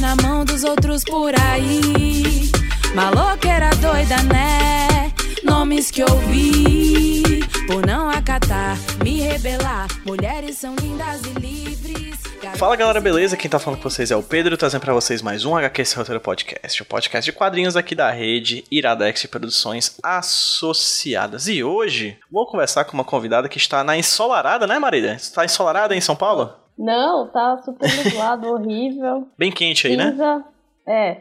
[0.00, 2.52] na mão dos outros por aí.
[2.94, 5.12] Maloqueira doida, né?
[5.42, 9.88] Nomes que ouvi por não acatar, me rebelar.
[10.06, 12.16] Mulheres são lindas e livres.
[12.56, 13.36] Fala galera, beleza?
[13.36, 15.96] Quem tá falando com vocês é o Pedro, trazendo pra vocês mais um HQ Esse
[15.96, 21.48] Roteiro Podcast, o podcast de quadrinhos aqui da rede Iradex Produções Associadas.
[21.48, 25.14] E hoje vou conversar com uma convidada que está na ensolarada, né Marília?
[25.14, 26.61] Está ensolarada em São Paulo?
[26.82, 29.28] Não, tá super nublado, horrível.
[29.38, 30.38] Bem quente aí, Cinza.
[30.38, 30.44] né?
[30.84, 31.16] É,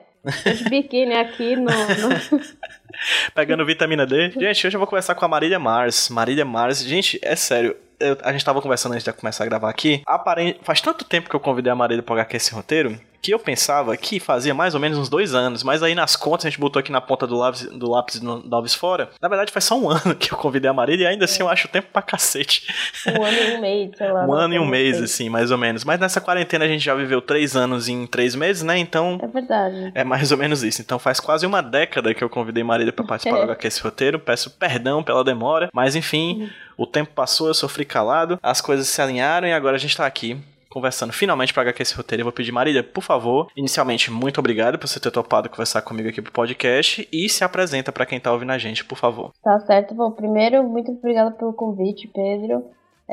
[0.53, 1.63] de biquíni aqui no...
[1.65, 2.41] no...
[3.35, 4.31] Pegando vitamina D.
[4.31, 6.09] Gente, hoje eu vou conversar com a Marília Mars.
[6.09, 7.75] Marília Mars, gente, é sério.
[7.99, 10.01] eu- a gente tava conversando antes de começar a gravar aqui.
[10.05, 13.39] Aparente, faz tanto tempo que eu convidei a Marília pra HQ esse roteiro que eu
[13.39, 16.59] pensava que fazia mais ou menos uns dois anos, mas aí nas contas a gente
[16.59, 19.09] botou aqui na ponta do lápis, do lápis do lápis fora.
[19.21, 21.49] Na verdade, faz só um ano que eu convidei a Marília e ainda assim eu
[21.49, 22.67] acho tempo pra cacete.
[23.07, 24.21] um ano e um mês, sei lá.
[24.31, 24.71] Um ano e um sei.
[24.71, 25.83] mês, assim, mais ou menos.
[25.83, 28.77] Mas nessa quarentena a gente já viveu três anos em três meses, né?
[28.77, 29.19] Então.
[29.21, 29.91] É verdade.
[29.93, 30.81] É mais ou menos isso.
[30.81, 34.19] Então faz quase uma década que eu convidei Marília pra participar do HQ esse roteiro.
[34.19, 39.01] Peço perdão pela demora, mas enfim, o tempo passou, eu sofri calado, as coisas se
[39.01, 40.39] alinharam e agora a gente tá aqui
[40.71, 42.21] conversando finalmente pra HQ esse roteiro.
[42.21, 46.09] Eu vou pedir, Marília, por favor, inicialmente, muito obrigado por você ter topado conversar comigo
[46.09, 49.31] aqui pro podcast e se apresenta pra quem tá ouvindo a gente, por favor.
[49.43, 49.93] Tá certo.
[49.93, 52.63] Bom, primeiro, muito obrigada pelo convite, Pedro.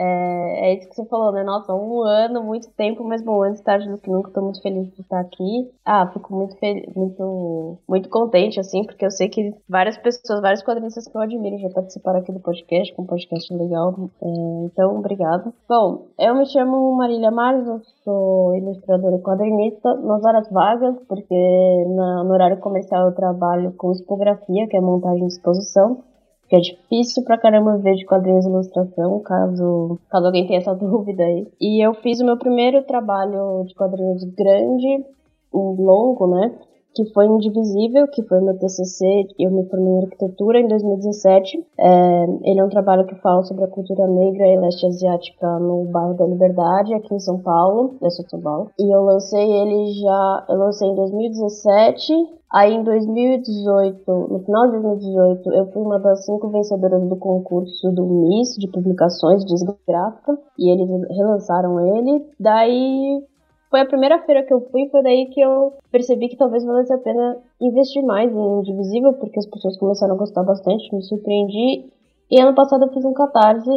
[0.00, 1.42] É, é isso que você falou, né?
[1.42, 4.86] Nossa, um ano, muito tempo, mas bom, antes tarde do que nunca, tô muito feliz
[4.94, 5.68] de estar aqui.
[5.84, 10.62] Ah, fico muito feliz, muito, muito contente, assim, porque eu sei que várias pessoas, vários
[10.62, 13.94] quadrinistas que eu admiro já participaram aqui do podcast, é um podcast legal.
[14.22, 14.28] É,
[14.66, 15.52] então, obrigado.
[15.68, 17.32] Bom, eu me chamo Marília
[17.66, 23.72] eu sou ilustradora e quadrinista nas horas vagas, porque na- no horário comercial eu trabalho
[23.72, 26.04] com tipografia, que é montagem de exposição
[26.48, 30.74] que é difícil pra caramba ver de quadrinhos e ilustração, caso, caso alguém tenha essa
[30.74, 31.46] dúvida aí.
[31.60, 35.04] E eu fiz o meu primeiro trabalho de quadrinhos grande,
[35.52, 36.54] longo, né?
[36.94, 41.64] Que foi Indivisível, que foi meu TCC, eu me formei em arquitetura em 2017.
[41.78, 45.84] É, ele é um trabalho que fala sobre a cultura negra e leste asiática no
[45.84, 48.70] bairro da Liberdade, aqui em São Paulo, de São Paulo.
[48.78, 54.80] E eu lancei ele já, eu lancei em 2017, Aí em 2018, no final de
[54.80, 59.54] 2018, eu fui uma das cinco vencedoras do concurso do Miss de publicações de
[59.86, 62.24] gráfica e eles relançaram ele.
[62.40, 63.22] Daí
[63.70, 66.90] foi a primeira feira que eu fui, foi daí que eu percebi que talvez valesse
[66.90, 71.92] a pena investir mais em Indivisível, porque as pessoas começaram a gostar bastante, me surpreendi.
[72.30, 73.70] E ano passado eu fiz um catarse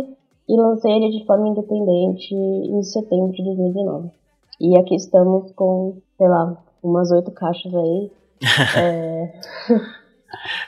[0.47, 4.11] e lancei ele de forma independente em setembro de 2019.
[4.61, 8.11] E aqui estamos com, sei lá, umas oito caixas aí
[8.75, 9.27] é,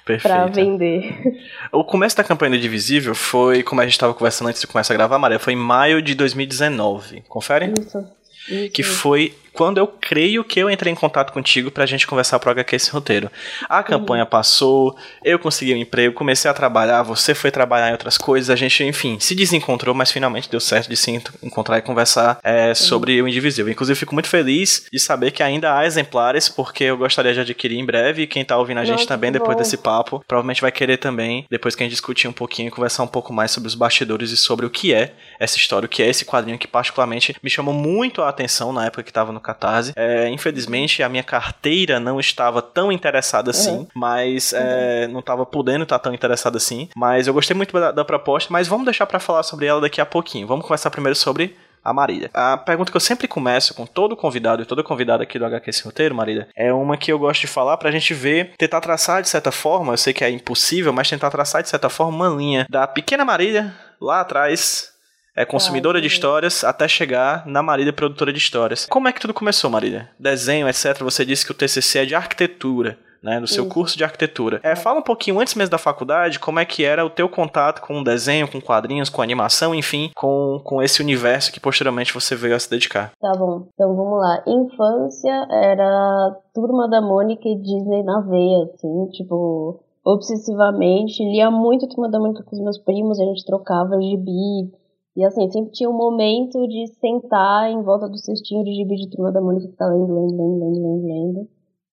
[0.04, 0.52] pra Perfeito.
[0.54, 1.42] vender.
[1.72, 4.94] O começo da campanha do Divisível foi, como a gente estava conversando antes de começar
[4.94, 7.24] a gravar, Maria, foi em maio de 2019.
[7.28, 7.74] Confere?
[7.80, 8.06] Isso.
[8.50, 8.72] isso.
[8.72, 12.52] Que foi quando eu creio que eu entrei em contato contigo pra gente conversar pro
[12.52, 13.32] HQ esse roteiro.
[13.70, 18.18] A campanha passou, eu consegui um emprego, comecei a trabalhar, você foi trabalhar em outras
[18.18, 21.12] coisas, a gente, enfim, se desencontrou, mas finalmente deu certo de se
[21.44, 23.72] encontrar e conversar é, sobre o Indivisível.
[23.72, 27.78] Inclusive, fico muito feliz de saber que ainda há exemplares, porque eu gostaria de adquirir
[27.78, 29.62] em breve, e quem tá ouvindo a gente Nossa, também depois bom.
[29.62, 33.08] desse papo, provavelmente vai querer também, depois que a gente discutir um pouquinho, conversar um
[33.08, 36.10] pouco mais sobre os bastidores e sobre o que é essa história, o que é
[36.10, 39.94] esse quadrinho que particularmente me chamou muito a atenção na época que tava no Catarse.
[39.96, 43.88] É, infelizmente, a minha carteira não estava tão interessada assim, Uhum.
[43.94, 46.90] mas é, não estava podendo estar tão interessada assim.
[46.96, 50.00] Mas eu gostei muito da, da proposta, mas vamos deixar pra falar sobre ela daqui
[50.02, 50.48] a pouquinho.
[50.48, 52.30] Vamos conversar primeiro sobre a Marília.
[52.34, 55.70] A pergunta que eu sempre começo com todo convidado e toda convidada aqui do HQ
[55.70, 59.22] Esse Roteiro, Marília, é uma que eu gosto de falar pra gente ver, tentar traçar
[59.22, 62.38] de certa forma, eu sei que é impossível, mas tentar traçar de certa forma uma
[62.38, 64.93] linha da pequena Marília lá atrás
[65.36, 68.86] é consumidora de histórias até chegar na Marília produtora de histórias.
[68.86, 70.10] Como é que tudo começou, Marília?
[70.20, 71.00] Desenho, etc.
[71.02, 72.98] Você disse que o TCC é de arquitetura.
[73.24, 73.74] Né, do seu Isso.
[73.74, 74.60] curso de arquitetura.
[74.62, 77.82] É, fala um pouquinho antes mesmo da faculdade, como é que era o teu contato
[77.82, 82.36] com o desenho, com quadrinhos, com animação, enfim, com, com esse universo que posteriormente você
[82.36, 83.14] veio a se dedicar.
[83.22, 84.44] Tá bom, então vamos lá.
[84.46, 91.24] Infância era Turma da Mônica e Disney na veia, assim, tipo, obsessivamente.
[91.24, 94.70] Lia muito Turma da Mônica com os meus primos, a gente trocava gibi.
[95.16, 99.10] E assim, sempre tinha um momento de sentar em volta do cestinho de gibi de
[99.10, 101.50] Turma da Mônica e ficar lendo, lendo, lendo, lendo, lendo, lendo.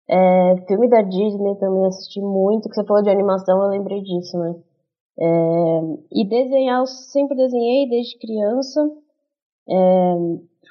[0.09, 4.37] É, filme da Disney também assisti muito, que você falou de animação, eu lembrei disso,
[4.39, 4.55] né?
[5.19, 5.81] É,
[6.13, 8.81] e desenhar, eu sempre desenhei desde criança.
[9.69, 10.15] É,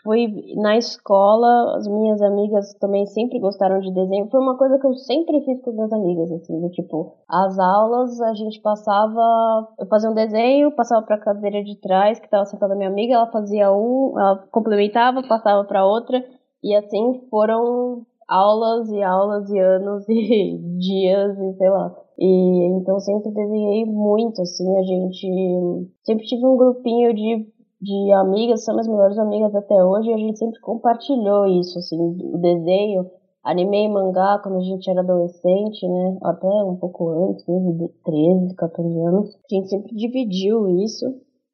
[0.04, 0.28] fui
[0.58, 4.28] na escola, as minhas amigas também sempre gostaram de desenho.
[4.30, 7.58] Foi uma coisa que eu sempre fiz com as minhas amigas, assim, do tipo, as
[7.58, 12.26] aulas a gente passava, eu fazia um desenho, passava para a cadeira de trás, que
[12.26, 16.24] estava sentada minha amiga, ela fazia um, ela complementava, passava para outra,
[16.62, 21.96] e assim foram aulas e aulas e anos e dias e sei lá.
[22.18, 27.48] E então sempre desenhei muito, assim, a gente sempre tive um grupinho de,
[27.84, 31.98] de amigas, são as melhores amigas até hoje, e a gente sempre compartilhou isso, assim,
[32.00, 33.06] o desenho,
[33.44, 37.90] anime e mangá quando a gente era adolescente, né, até um pouco antes, né, de
[38.04, 41.06] 13, 14 anos, a gente sempre dividiu isso,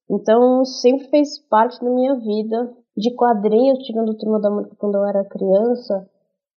[0.10, 2.74] então sempre fez parte da minha vida.
[2.98, 6.06] De quadrinhos, tirando Turma da Mônica quando eu era criança,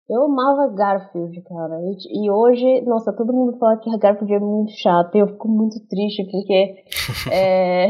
[0.10, 1.80] eu amava Garfield, cara.
[1.84, 5.16] E, e, hoje, nossa, todo mundo fala que a Garfield é muito chato.
[5.16, 6.84] E eu fico muito triste porque.
[7.32, 7.88] é,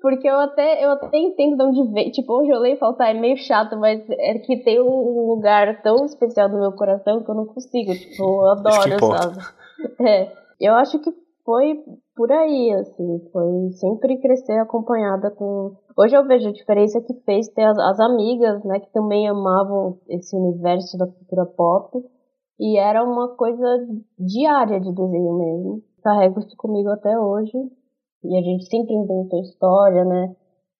[0.00, 2.10] porque eu até, eu até entendo de onde vem.
[2.10, 5.26] Tipo, hoje eu leio e falo, tá, é meio chato, mas é que tem um
[5.28, 7.92] lugar tão especial no meu coração que eu não consigo.
[7.92, 9.38] Tipo, eu adoro, sabe?
[10.00, 11.08] É, eu acho que
[11.44, 11.84] foi
[12.16, 15.76] por aí, assim, foi sempre crescer acompanhada com.
[15.96, 19.98] Hoje eu vejo a diferença que fez ter as, as amigas, né, que também amavam
[20.08, 21.96] esse universo da cultura pop,
[22.58, 23.64] e era uma coisa
[24.18, 25.82] diária de desenho mesmo.
[26.02, 27.56] Carrego isso comigo até hoje,
[28.24, 30.34] e a gente sempre inventou história, né?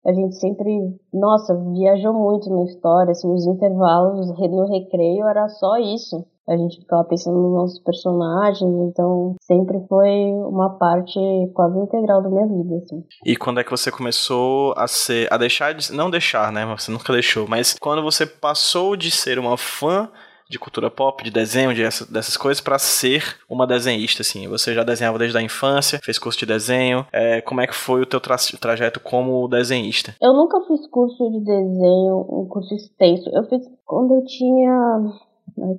[0.07, 0.71] A gente sempre,
[1.13, 6.79] nossa, viajou muito na história, assim, os intervalos no recreio era só isso a gente
[6.81, 10.09] ficava pensando nos nossos personagens, então sempre foi
[10.49, 11.21] uma parte
[11.55, 13.05] quase integral da minha vida, assim.
[13.25, 16.91] E quando é que você começou a ser, a deixar de, não deixar, né, você
[16.91, 20.11] nunca deixou, mas quando você passou de ser uma fã
[20.49, 24.49] de cultura pop, de desenho, de essa, dessas coisas, para ser uma desenhista, assim.
[24.49, 27.07] Você já desenhava desde a infância, fez curso de desenho.
[27.13, 30.15] É, como é que foi o teu tra trajeto como desenhista?
[30.21, 33.29] Eu nunca fiz curso de desenho, um curso extenso.
[33.33, 35.29] Eu fiz quando eu tinha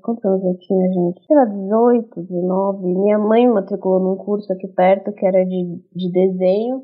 [0.02, 1.22] quantos anos eu tinha, gente?
[1.30, 2.86] Lá, 18, 19.
[2.86, 6.84] Minha mãe matriculou num curso aqui perto que era de, de desenho.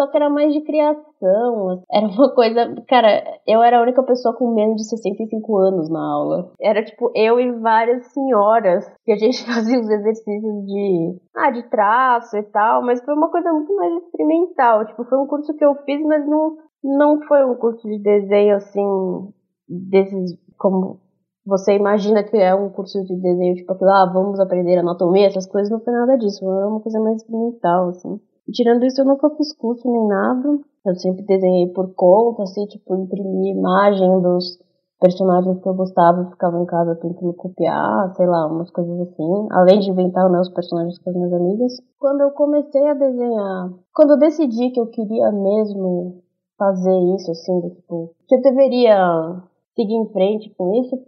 [0.00, 1.82] Só que era mais de criação.
[1.92, 2.74] Era uma coisa.
[2.88, 6.52] Cara, eu era a única pessoa com menos de 65 anos na aula.
[6.58, 11.20] Era tipo eu e várias senhoras que a gente fazia os exercícios de.
[11.36, 12.82] Ah, de traço e tal.
[12.82, 14.86] Mas foi uma coisa muito mais experimental.
[14.86, 18.56] Tipo, foi um curso que eu fiz, mas não, não foi um curso de desenho
[18.56, 19.28] assim.
[19.68, 20.38] Desses.
[20.56, 20.98] Como
[21.44, 25.70] você imagina que é um curso de desenho, tipo, ah, vamos aprender anatomia, essas coisas,
[25.70, 28.20] não foi nada disso, é uma coisa mais experimental, assim.
[28.52, 32.96] Tirando isso, eu nunca fiz curso nem nada, eu sempre desenhei por conta, assim, tipo,
[32.96, 34.58] imprimir imagem dos
[35.00, 39.48] personagens que eu gostava e ficava em casa tentando copiar, sei lá, umas coisas assim,
[39.50, 41.76] além de inventar né, os personagens com as minhas amigas.
[41.98, 46.22] Quando eu comecei a desenhar, quando eu decidi que eu queria mesmo
[46.58, 49.42] fazer isso, assim, tipo, que eu deveria
[49.74, 50.98] seguir em frente com isso,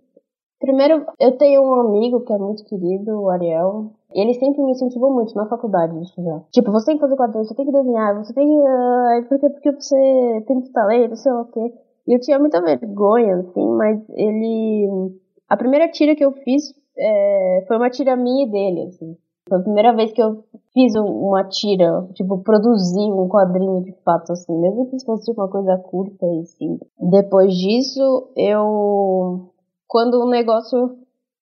[0.62, 3.90] Primeiro, eu tenho um amigo que é muito querido, o Ariel.
[4.14, 6.40] Ele sempre me incentivou muito na faculdade, isso já.
[6.50, 8.54] Tipo, você tem que fazer quadrinhos, você tem que desenhar, você tem que.
[8.54, 11.72] Uh, porque, porque você tem muito talento, sei lá o quê.
[12.06, 15.12] E eu tinha muita vergonha, assim, mas ele.
[15.48, 19.16] A primeira tira que eu fiz é, foi uma tira minha e dele, assim.
[19.48, 24.32] Foi a primeira vez que eu fiz uma tira, tipo, produzi um quadrinho de fato,
[24.32, 26.78] assim, mesmo que fosse uma coisa curta e assim.
[26.98, 29.50] Depois disso, eu
[29.88, 30.96] quando o negócio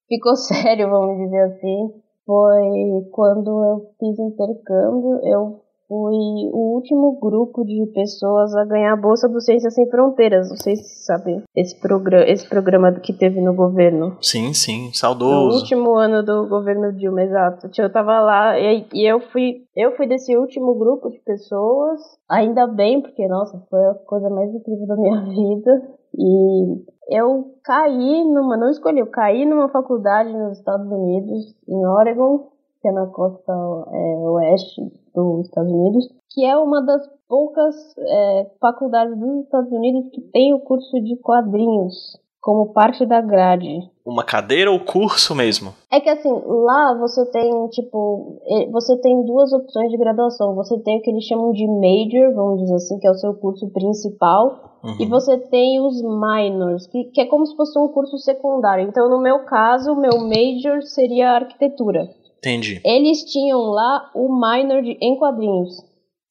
[0.09, 1.93] ficou sério, vamos dizer assim,
[2.31, 8.97] foi quando eu fiz intercâmbio, eu fui o último grupo de pessoas a ganhar a
[8.97, 10.49] bolsa do Ciências Sem Fronteiras.
[10.49, 14.17] Não sei se sabe esse programa, esse programa que teve no governo.
[14.23, 15.49] Sim, sim, saudoso.
[15.49, 17.69] No último ano do governo Dilma, exato.
[17.77, 22.01] Eu tava lá e, e eu fui, eu fui desse último grupo de pessoas.
[22.29, 26.00] Ainda bem, porque nossa, foi a coisa mais incrível da minha vida.
[26.17, 32.49] E eu caí numa, não escolhi, eu caí numa faculdade nos Estados Unidos, em Oregon,
[32.81, 34.81] que é na costa é, oeste
[35.15, 40.55] dos Estados Unidos, que é uma das poucas é, faculdades dos Estados Unidos que tem
[40.55, 43.81] o curso de quadrinhos como parte da grade.
[44.05, 45.75] Uma cadeira ou curso mesmo?
[45.93, 48.41] É que assim, lá você tem, tipo,
[48.73, 50.55] você tem duas opções de graduação.
[50.55, 53.35] Você tem o que eles chamam de major, vamos dizer assim, que é o seu
[53.35, 54.79] curso principal.
[54.83, 54.97] Uhum.
[54.99, 58.89] E você tem os minors, que, que é como se fosse um curso secundário.
[58.89, 62.09] Então, no meu caso, o meu major seria arquitetura.
[62.39, 62.81] Entendi.
[62.83, 65.77] Eles tinham lá o minor de, em quadrinhos.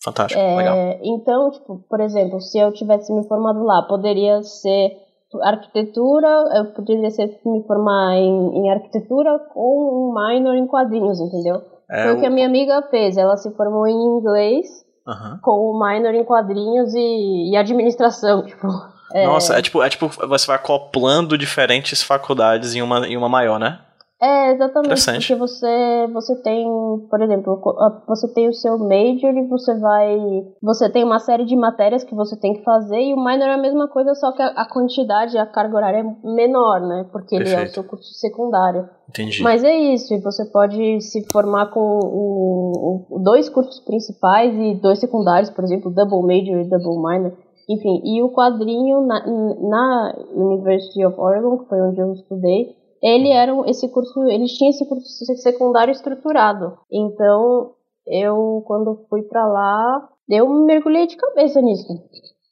[0.04, 0.76] Fantástico, é, legal.
[1.04, 4.98] Então, tipo, por exemplo, se eu tivesse me formado lá, poderia ser
[5.44, 11.62] arquitetura, eu poderia ser, me formar em, em arquitetura com um minor em quadrinhos, entendeu?
[11.90, 13.18] É, Foi o que a minha amiga fez.
[13.18, 14.68] Ela se formou em inglês
[15.08, 15.40] uhum.
[15.42, 18.68] com o minor em quadrinhos e, e administração, tipo.
[19.14, 19.26] É...
[19.26, 23.60] Nossa, é tipo, é tipo você vai acoplando diferentes faculdades em uma, em uma maior,
[23.60, 23.80] né?
[24.22, 25.06] É, exatamente.
[25.06, 26.68] Porque você, você tem,
[27.10, 27.62] por exemplo,
[28.06, 30.18] você tem o seu major e você vai.
[30.62, 33.54] Você tem uma série de matérias que você tem que fazer, e o minor é
[33.54, 37.06] a mesma coisa, só que a, quantidade, a carga horária é menor, né?
[37.14, 37.60] Porque Perfeito.
[37.60, 38.90] ele é o seu curso secundário.
[39.08, 39.42] Entendi.
[39.42, 44.76] Mas é isso, e você pode se formar com o, o, dois cursos principais e
[44.82, 47.34] dois secundários, por exemplo, double major e double minor.
[47.70, 53.30] Enfim, e o quadrinho na, na University of Oregon, que foi onde eu estudei, ele
[53.30, 56.78] era esse curso, eles tinham esse curso secundário estruturado.
[56.92, 57.72] Então,
[58.08, 61.88] eu quando fui para lá, eu mergulhei de cabeça nisso.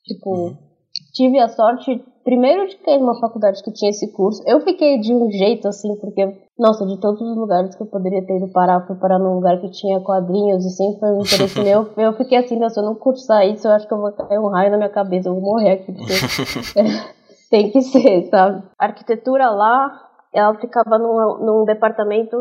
[0.05, 0.57] Tipo, uhum.
[1.13, 4.41] tive a sorte primeiro de cair numa faculdade que tinha esse curso.
[4.45, 8.25] Eu fiquei de um jeito assim, porque nossa, de todos os lugares que eu poderia
[8.25, 11.61] ter ido parar, fui parar num lugar que tinha quadrinhos e sempre foi um interesse
[11.61, 11.87] meu.
[11.97, 14.49] Eu fiquei assim, se eu não cursar isso, eu acho que eu vou cair um
[14.49, 15.93] raio na minha cabeça, eu vou morrer aqui.
[15.93, 16.13] Porque...
[17.49, 18.63] tem que ser, sabe?
[18.77, 20.06] A arquitetura lá
[20.37, 22.37] ela ficava num, num departamento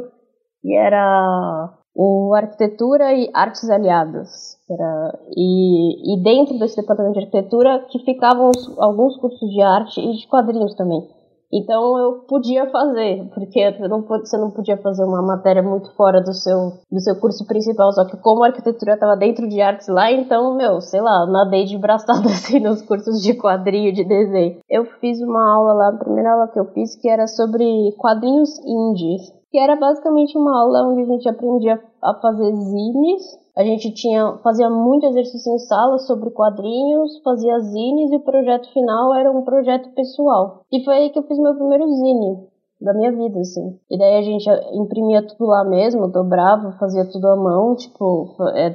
[0.61, 4.57] que era o Arquitetura e Artes Aliadas.
[4.69, 10.01] Era, e, e dentro desse departamento de arquitetura que ficavam os, alguns cursos de arte
[10.01, 11.16] e de quadrinhos também.
[11.53, 13.73] Então eu podia fazer, porque
[14.09, 18.05] você não podia fazer uma matéria muito fora do seu, do seu curso principal, só
[18.05, 21.79] que como a arquitetura estava dentro de artes lá, então, meu, sei lá, nadei de
[21.79, 24.59] braçada assim nos cursos de quadrinho, de desenho.
[24.69, 28.59] Eu fiz uma aula lá, a primeira aula que eu fiz, que era sobre quadrinhos
[28.59, 33.93] indies, que era basicamente uma aula onde a gente aprendia a fazer zines a gente
[33.95, 39.31] tinha fazia muito exercício em sala sobre quadrinhos, fazia zines e o projeto final era
[39.31, 40.61] um projeto pessoal.
[40.71, 42.47] E foi aí que eu fiz meu primeiro zine
[42.81, 43.79] da minha vida, assim.
[43.91, 48.71] E daí a gente imprimia tudo lá mesmo, dobrava, fazia tudo à mão, tipo, é,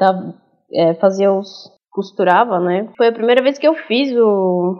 [0.74, 1.70] é, fazia os.
[1.92, 2.92] costurava, né?
[2.98, 4.78] Foi a primeira vez que eu fiz o.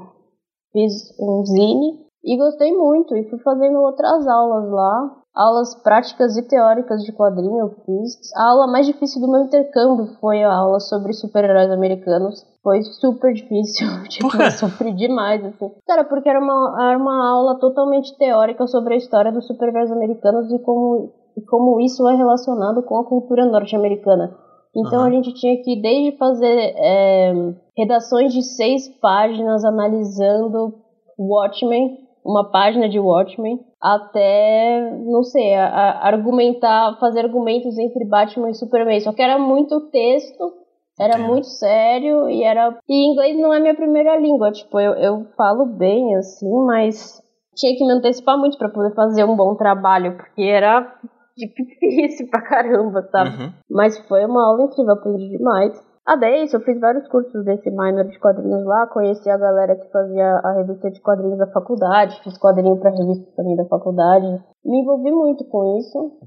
[0.72, 3.16] fiz um zine e gostei muito.
[3.16, 5.21] E fui fazendo outras aulas lá.
[5.34, 8.20] Aulas práticas e teóricas de quadrinho eu fiz.
[8.36, 12.46] A aula mais difícil do meu intercâmbio foi a aula sobre super-heróis americanos.
[12.62, 13.88] Foi super difícil.
[14.10, 15.72] tipo, eu sofri demais, assim.
[15.88, 20.52] Cara, porque era uma, era uma aula totalmente teórica sobre a história dos super-heróis americanos
[20.52, 24.36] e como, e como isso é relacionado com a cultura norte-americana.
[24.76, 25.06] Então uhum.
[25.06, 27.34] a gente tinha que desde fazer é,
[27.78, 30.76] redações de seis páginas analisando
[31.18, 38.52] Watchmen, uma página de Watchmen, até, não sei, a, a argumentar, fazer argumentos entre Batman
[38.52, 39.00] e Superman.
[39.00, 40.54] Só que era muito texto,
[41.00, 41.18] era é.
[41.18, 42.78] muito sério e era.
[42.88, 47.22] E inglês não é minha primeira língua, tipo, eu, eu falo bem assim, mas
[47.56, 50.96] tinha que me antecipar muito para poder fazer um bom trabalho, porque era
[51.36, 53.30] difícil pra caramba, sabe?
[53.32, 53.54] Uhum.
[53.70, 55.91] Mas foi uma aula incrível, aprendi demais.
[56.06, 59.76] Ah, daí isso, eu fiz vários cursos desse minor de quadrinhos lá, conheci a galera
[59.76, 64.26] que fazia a revista de quadrinhos da faculdade, fiz quadrinho pra revista também da faculdade.
[64.66, 66.18] Me envolvi muito com isso.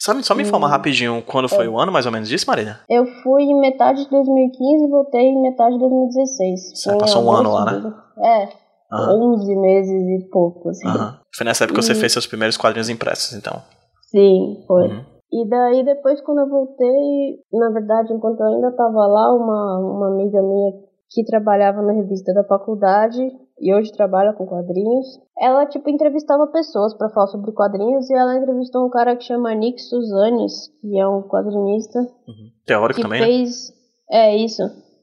[0.00, 1.68] Só me, só me informa rapidinho quando foi é.
[1.68, 2.80] o ano mais ou menos disso, Marina?
[2.88, 6.60] Eu fui em metade de 2015 e voltei em metade de 2016.
[6.74, 7.94] Você passou um ano lá, né?
[8.18, 8.48] É,
[8.96, 9.34] uhum.
[9.34, 10.88] 11 meses e pouco, assim.
[10.88, 11.12] Uhum.
[11.34, 13.62] Foi nessa época que você fez seus primeiros quadrinhos impressos, então.
[14.10, 14.88] Sim, foi.
[14.88, 15.11] Uhum.
[15.32, 20.08] E daí depois quando eu voltei, na verdade, enquanto eu ainda estava lá, uma, uma
[20.08, 20.72] amiga minha
[21.10, 23.20] que trabalhava na revista da faculdade
[23.60, 25.06] e hoje trabalha com quadrinhos,
[25.38, 29.54] ela tipo entrevistava pessoas para falar sobre quadrinhos e ela entrevistou um cara que chama
[29.54, 31.98] Nick Suzanes, que é um quadrinista.
[32.00, 32.50] Uhum.
[32.66, 33.70] Teórico que também, fez...
[33.70, 33.82] né?
[34.14, 34.62] É isso.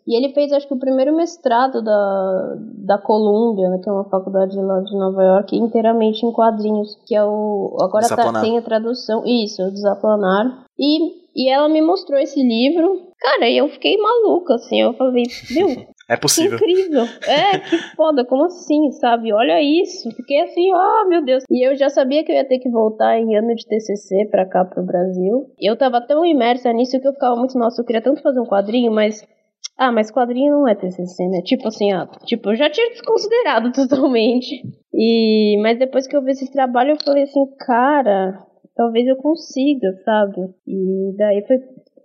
[0.10, 4.10] E ele fez, acho que, o primeiro mestrado da, da Columbia, né, que é uma
[4.10, 7.78] faculdade lá de Nova York, inteiramente em quadrinhos, que é o...
[7.80, 10.66] Agora tá, tem a tradução, isso, o Desaplanar.
[10.80, 15.26] E, e ela me mostrou esse livro, cara, e eu fiquei maluca, assim, eu falei,
[15.52, 15.68] meu...
[16.10, 16.58] É possível.
[16.58, 17.04] Que incrível.
[17.28, 19.32] É, que foda, como assim, sabe?
[19.32, 20.10] Olha isso.
[20.16, 21.44] Fiquei assim, oh meu Deus.
[21.48, 24.44] E eu já sabia que eu ia ter que voltar em ano de TCC pra
[24.44, 25.46] cá, pro Brasil.
[25.60, 28.40] E eu tava tão imersa nisso que eu ficava muito, nossa, eu queria tanto fazer
[28.40, 29.24] um quadrinho, mas
[29.78, 31.42] ah, mas quadrinho não é TCC, né?
[31.42, 34.62] Tipo assim, ah, tipo, eu já tinha desconsiderado totalmente.
[34.94, 39.94] E, mas depois que eu vi esse trabalho, eu falei assim, cara, talvez eu consiga,
[40.04, 40.54] sabe?
[40.68, 41.58] E daí foi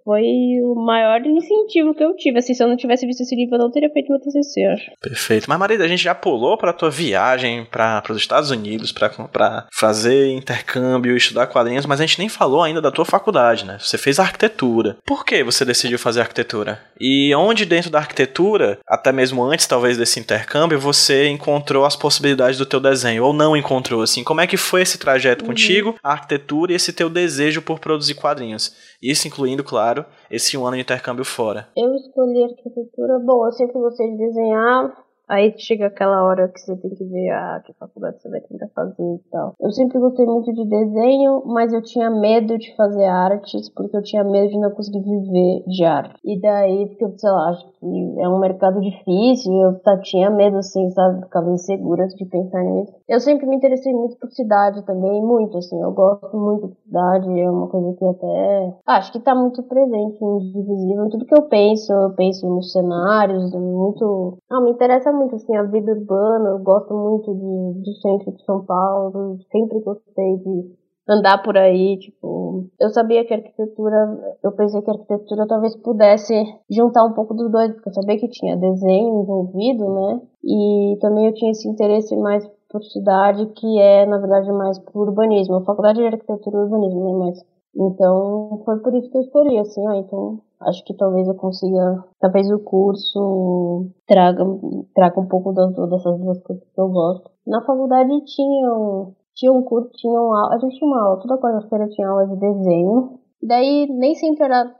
[0.04, 2.38] foi o maior incentivo que eu tive.
[2.38, 4.90] Assim, se eu não tivesse visto esse livro, eu não teria feito meu TCC, acho.
[5.00, 5.46] Perfeito.
[5.48, 10.30] Mas, Marida, a gente já pulou para tua viagem para os Estados Unidos para fazer
[10.30, 13.78] intercâmbio, estudar quadrinhos, mas a gente nem falou ainda da tua faculdade, né?
[13.80, 14.98] Você fez arquitetura.
[15.06, 16.80] Por que você decidiu fazer arquitetura?
[17.00, 22.58] E onde dentro da arquitetura, até mesmo antes talvez desse intercâmbio, você encontrou as possibilidades
[22.58, 24.22] do teu desenho ou não encontrou assim?
[24.22, 25.50] Como é que foi esse trajeto uhum.
[25.50, 28.74] contigo, a arquitetura e esse teu desejo por produzir quadrinhos?
[29.02, 29.93] Isso incluindo, claro,
[30.30, 31.68] esse um ano de intercâmbio fora.
[31.76, 36.76] Eu escolhi arquitetura, bom, eu sempre gostei de desenhar, Aí chega aquela hora que você
[36.76, 39.54] tem que ver ah, que faculdade você vai tentar fazer e tal.
[39.58, 44.02] Eu sempre gostei muito de desenho, mas eu tinha medo de fazer artes, porque eu
[44.02, 46.14] tinha medo de não conseguir viver de arte.
[46.22, 50.90] E daí, porque, sei lá, acho que é um mercado difícil, eu tinha medo, assim,
[50.90, 51.22] sabe?
[51.22, 52.92] Ficava insegura de pensar nisso.
[53.06, 57.38] Eu sempre me interessei muito por cidade também, muito, assim, eu gosto muito de cidade,
[57.38, 61.36] é uma coisa que até acho que tá muito presente no Divisível, em tudo que
[61.36, 64.38] eu penso, eu penso nos cenários, muito.
[64.50, 68.42] Ah, me interessa muito assim, a vida urbana, eu gosto muito de, do centro de
[68.42, 70.74] São Paulo, sempre gostei de
[71.06, 76.34] andar por aí, tipo, eu sabia que arquitetura, eu pensei que arquitetura talvez pudesse
[76.70, 80.20] juntar um pouco dos dois, porque eu sabia que tinha desenho envolvido, né?
[80.42, 85.08] E também eu tinha esse interesse mais por cidade, que é, na verdade, mais por
[85.08, 85.54] urbanismo.
[85.54, 87.26] A faculdade de arquitetura e urbanismo, né?
[87.26, 91.36] Mas, então, foi por isso que eu escolhi, assim, ah, então acho que talvez eu
[91.36, 94.44] consiga, talvez o curso traga,
[94.92, 97.30] traga um pouco das, dessas duas coisas que eu gosto.
[97.46, 101.88] Na faculdade tinha tinha um curso, tinha uma, a gente tinha uma aula, toda quarta-feira
[101.88, 103.18] tinha aula de desenho.
[103.42, 104.74] Daí nem sempre era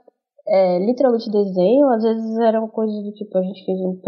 [0.47, 3.99] é, literalmente desenho, às vezes eram coisas do tipo, a gente fez um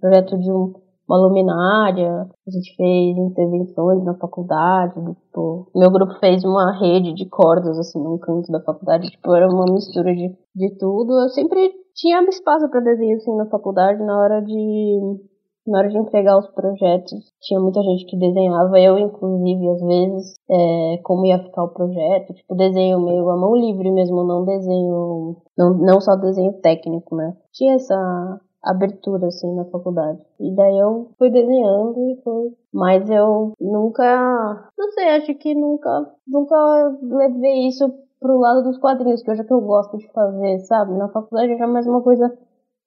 [0.00, 0.72] projeto de um,
[1.08, 7.28] uma luminária, a gente fez intervenções na faculdade, tipo, meu grupo fez uma rede de
[7.28, 11.12] cordas assim num canto da faculdade, tipo, era uma mistura de, de tudo.
[11.20, 15.34] Eu sempre tinha espaço para desenho assim na faculdade na hora de
[15.66, 20.34] na hora de entregar os projetos, tinha muita gente que desenhava, eu inclusive, às vezes,
[20.50, 25.36] é, como ia ficar o projeto, tipo, desenho meio a mão livre mesmo, não desenho,
[25.56, 27.34] não, não só desenho técnico, né?
[27.52, 30.20] Tinha essa abertura, assim, na faculdade.
[30.40, 32.52] E daí eu fui desenhando e foi.
[32.72, 36.56] Mas eu nunca, não sei, acho que nunca, nunca
[37.02, 40.94] levei isso pro lado dos quadrinhos, que hoje é que eu gosto de fazer, sabe?
[40.94, 42.36] Na faculdade era mais uma coisa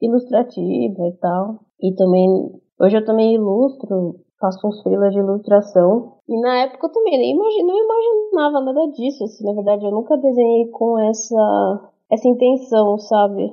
[0.01, 1.60] ilustrativa e tal.
[1.79, 6.17] E também Hoje eu também ilustro, faço uns filas de ilustração.
[6.30, 9.23] E na época eu também nem não imaginava nada disso.
[9.23, 13.52] Assim, na verdade, eu nunca desenhei com essa, essa intenção, sabe?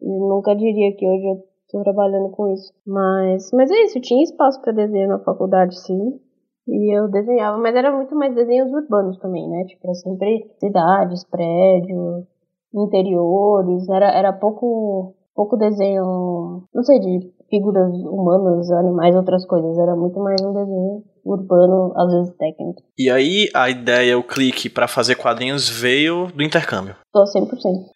[0.00, 2.72] Nunca diria que hoje eu tô trabalhando com isso.
[2.86, 6.20] Mas, mas é isso, tinha espaço para desenho na faculdade, sim.
[6.68, 9.64] E eu desenhava, mas era muito mais desenhos urbanos também, né?
[9.64, 12.26] Tipo, era sempre cidades, prédios,
[12.74, 13.88] interiores.
[13.88, 19.76] Era, era pouco, pouco desenho, não sei, de figuras humanas, animais, outras coisas.
[19.78, 22.82] Era muito mais um desenho urbano, às vezes técnico.
[22.98, 26.96] E aí a ideia, o clique para fazer quadrinhos veio do intercâmbio.
[27.12, 27.48] Tô 100%.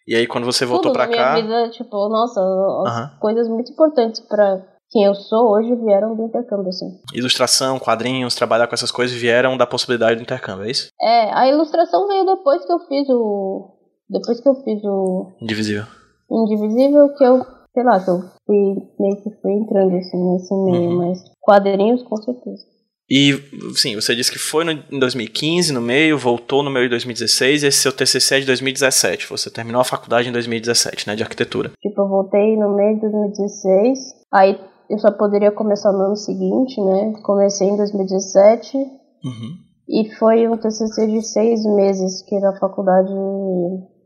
[0.07, 2.41] E aí quando você voltou para cá, minha vida, tipo, nossa,
[2.87, 6.85] as coisas muito importantes para quem eu sou hoje vieram do intercâmbio, assim.
[7.13, 10.89] Ilustração, quadrinhos, trabalhar com essas coisas vieram da possibilidade do intercâmbio, é isso?
[11.01, 13.71] É, a ilustração veio depois que eu fiz o
[14.07, 15.85] depois que eu fiz o Indivisível.
[16.29, 20.91] Indivisível que eu sei lá, que eu fui meio que fui entrando assim nesse meio,
[20.91, 20.97] uhum.
[20.97, 22.63] mas quadrinhos com certeza.
[23.09, 23.33] E,
[23.75, 27.63] sim, você disse que foi no, em 2015 no meio, voltou no meio de 2016,
[27.63, 29.29] e esse seu TCC é de 2017.
[29.29, 31.71] Você terminou a faculdade em 2017, né, de arquitetura.
[31.81, 33.99] Tipo, eu voltei no meio de 2016,
[34.33, 37.13] aí eu só poderia começar no ano seguinte, né?
[37.23, 38.77] Comecei em 2017.
[38.77, 39.65] Uhum.
[39.87, 43.11] E foi um TCC de seis meses, que na faculdade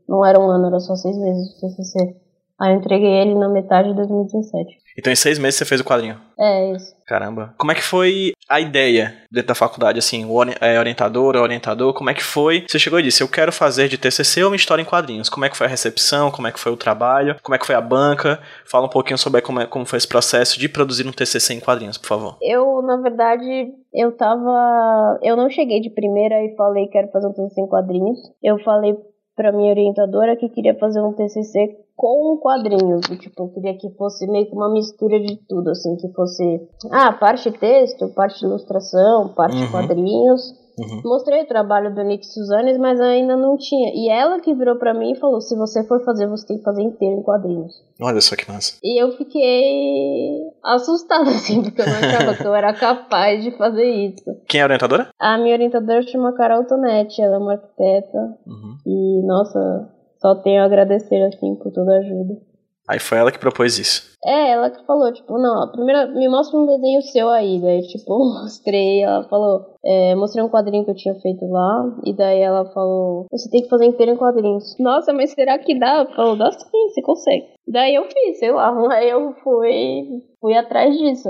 [0.07, 2.15] não era um ano, era só seis meses de TCC.
[2.59, 4.77] Aí eu entreguei ele na metade de 2017.
[4.97, 6.17] Então em seis meses você fez o quadrinho?
[6.37, 6.93] É, isso.
[7.07, 7.53] Caramba.
[7.57, 11.93] Como é que foi a ideia dentro da faculdade, assim, o é, orientador, o orientador,
[11.93, 12.65] como é que foi?
[12.67, 15.29] Você chegou e disse, eu quero fazer de TCC uma história em quadrinhos.
[15.29, 17.65] Como é que foi a recepção, como é que foi o trabalho, como é que
[17.65, 18.39] foi a banca?
[18.65, 21.59] Fala um pouquinho sobre como, é, como foi esse processo de produzir um TCC em
[21.59, 22.37] quadrinhos, por favor.
[22.41, 25.17] Eu, na verdade, eu tava...
[25.23, 28.19] Eu não cheguei de primeira e falei que quero fazer um TCC em quadrinhos.
[28.43, 28.95] Eu falei
[29.35, 34.25] para minha orientadora que queria fazer um TCC com quadrinhos, tipo, eu queria que fosse
[34.25, 39.57] meio que uma mistura de tudo, assim, que fosse, ah, parte texto, parte ilustração, parte
[39.57, 39.69] uhum.
[39.69, 41.01] quadrinhos, Uhum.
[41.03, 43.91] Mostrei o trabalho do Nick Suzanes, mas ainda não tinha.
[43.93, 46.63] E ela que virou para mim e falou: se você for fazer, você tem que
[46.63, 47.73] fazer inteiro em quadrinhos.
[48.01, 48.77] Olha só que massa.
[48.81, 53.83] E eu fiquei assustada, assim, porque eu não achava que eu era capaz de fazer
[53.83, 54.23] isso.
[54.47, 55.09] Quem é a orientadora?
[55.19, 58.37] A minha orientadora chama Carol Tonetti, ela é uma arquiteta.
[58.47, 58.77] Uhum.
[58.85, 62.49] E, nossa, só tenho a agradecer, assim, por toda a ajuda.
[62.89, 64.17] Aí foi ela que propôs isso.
[64.25, 67.61] É, ela que falou, tipo, não, primeiro me mostra um desenho seu aí.
[67.61, 71.85] Daí, tipo, mostrei, ela falou, é, mostrei um quadrinho que eu tinha feito lá.
[72.03, 74.75] E daí ela falou, você tem que fazer inteiro em quadrinhos.
[74.79, 76.03] Nossa, mas será que dá?
[76.15, 77.45] Falou, dá sim, você consegue.
[77.67, 81.29] Daí eu fiz, sei lá, aí eu fui, fui atrás disso.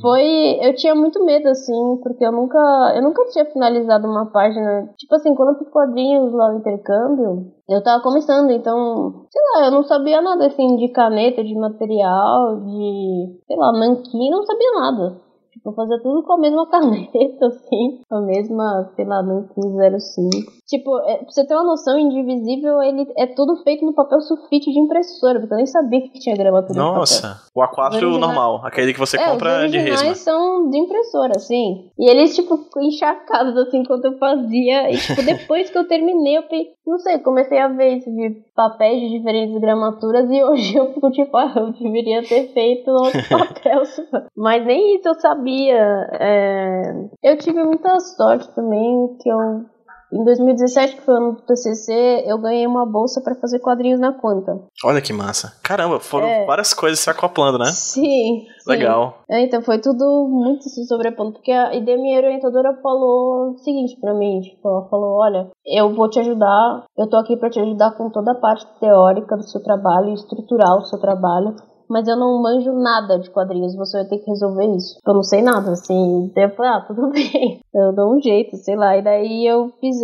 [0.00, 0.58] Foi.
[0.60, 2.58] Eu tinha muito medo, assim, porque eu nunca.
[2.94, 4.88] Eu nunca tinha finalizado uma página.
[4.96, 9.26] Tipo assim, quando eu fiz quadrinhos lá no intercâmbio, eu tava começando, então.
[9.30, 13.40] Sei lá, eu não sabia nada assim de caneta, de material, de.
[13.46, 15.31] sei lá, nanquim, não sabia nada.
[15.64, 18.00] Vou fazer tudo com a mesma caneta, assim.
[18.10, 20.52] A mesma, sei lá, no 1505.
[20.66, 24.70] Tipo, é, pra você ter uma noção, Indivisível, ele é tudo feito no papel sulfite
[24.72, 28.98] de impressora, porque eu nem sabia que tinha gramatura Nossa, o A4 normal, aquele que
[28.98, 30.10] você é, compra de resma.
[30.10, 31.90] Os são de impressora, assim.
[31.98, 34.90] E eles, tipo, encharcados, assim, enquanto eu fazia.
[34.90, 38.42] E, tipo, depois que eu terminei, eu pensei, não sei, comecei a ver isso de
[38.54, 43.20] papéis de diferentes gramaturas e hoje eu fico, tipo, ah, eu deveria ter feito outro
[43.30, 43.82] papel.
[44.36, 46.08] Mas nem isso eu sabia.
[46.12, 46.82] É...
[47.22, 49.64] Eu tive muita sorte também, que eu
[50.12, 53.98] em 2017, que foi o ano do TCC, eu ganhei uma bolsa para fazer quadrinhos
[53.98, 54.60] na Quanta.
[54.84, 55.54] Olha que massa.
[55.62, 56.44] Caramba, foram é.
[56.44, 57.66] várias coisas se acoplando, né?
[57.66, 58.46] Sim.
[58.66, 59.18] Legal.
[59.26, 59.34] Sim.
[59.34, 63.98] É, então foi tudo muito se sobrepondo, porque a, e minha orientadora falou o seguinte
[64.00, 67.60] para mim, tipo, ela falou, olha, eu vou te ajudar, eu tô aqui para te
[67.60, 71.56] ajudar com toda a parte teórica do seu trabalho, estrutural do seu trabalho,
[71.88, 74.98] mas eu não manjo nada de quadrinhos, você vai ter que resolver isso.
[75.06, 76.30] Eu não sei nada, assim.
[76.34, 77.60] Daí eu falei, ah, tudo bem.
[77.74, 78.96] Eu dou um jeito, sei lá.
[78.96, 79.96] E daí eu fiz.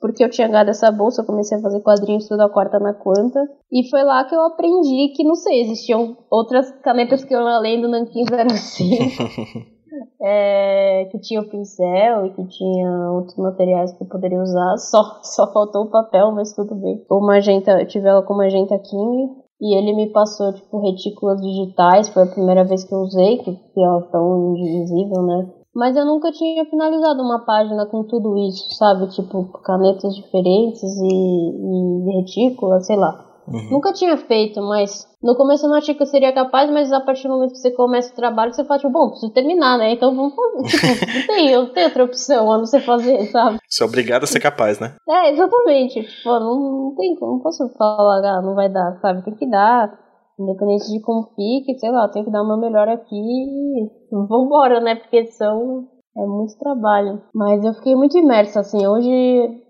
[0.00, 3.40] Porque eu tinha ganhado essa bolsa, eu comecei a fazer quadrinhos toda quarta na quanta.
[3.70, 7.80] E foi lá que eu aprendi que, não sei, existiam outras canetas que eu além
[7.80, 9.72] do Nankin 05.
[10.20, 14.76] É, que tinha o pincel e que tinha outros materiais que eu poderia usar.
[14.78, 17.04] Só, só faltou o papel, mas tudo bem.
[17.10, 22.08] O magenta, eu tive ela com magenta King, e ele me passou, tipo, retículas digitais,
[22.08, 25.52] foi a primeira vez que eu usei, que, elas estão indivisível, né?
[25.72, 29.06] Mas eu nunca tinha finalizado uma página com tudo isso, sabe?
[29.10, 33.31] Tipo, canetas diferentes e, e retícula, sei lá.
[33.46, 33.70] Uhum.
[33.72, 37.00] Nunca tinha feito, mas no começo eu não achei que eu seria capaz, mas a
[37.00, 39.92] partir do momento que você começa o trabalho, você fala, tipo, bom, preciso terminar, né?
[39.92, 40.62] Então vamos fazer.
[41.02, 43.58] Tipo, não tem, eu não tenho outra opção a não ser fazer, sabe?
[43.68, 44.94] Você é obrigado a ser capaz, né?
[45.08, 46.02] É, exatamente.
[46.02, 49.24] Tipo, não, não tem como, não posso falar, ah, não vai dar, sabe?
[49.24, 50.00] Tem que dar.
[50.38, 53.88] Independente de como fique, sei lá, eu tenho que dar o meu melhor aqui e
[54.10, 54.96] vambora, né?
[54.96, 55.86] Porque são.
[56.16, 57.22] É muito trabalho.
[57.34, 58.86] Mas eu fiquei muito imersa, assim.
[58.86, 59.08] Hoje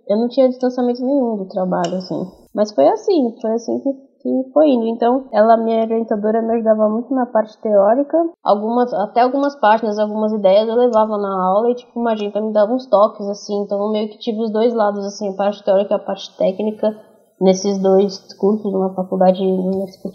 [0.09, 2.42] eu não tinha distanciamento nenhum do trabalho, assim.
[2.55, 4.87] Mas foi assim, foi assim que, que foi indo.
[4.87, 8.19] Então, ela, minha orientadora, me ajudava muito na parte teórica.
[8.45, 12.53] Algumas, até algumas páginas, algumas ideias eu levava na aula e, tipo, uma gente me
[12.53, 13.63] dava uns toques, assim.
[13.63, 16.37] Então, eu meio que tive os dois lados, assim, a parte teórica e a parte
[16.37, 16.95] técnica
[17.41, 19.43] nesses dois cursos, numa faculdade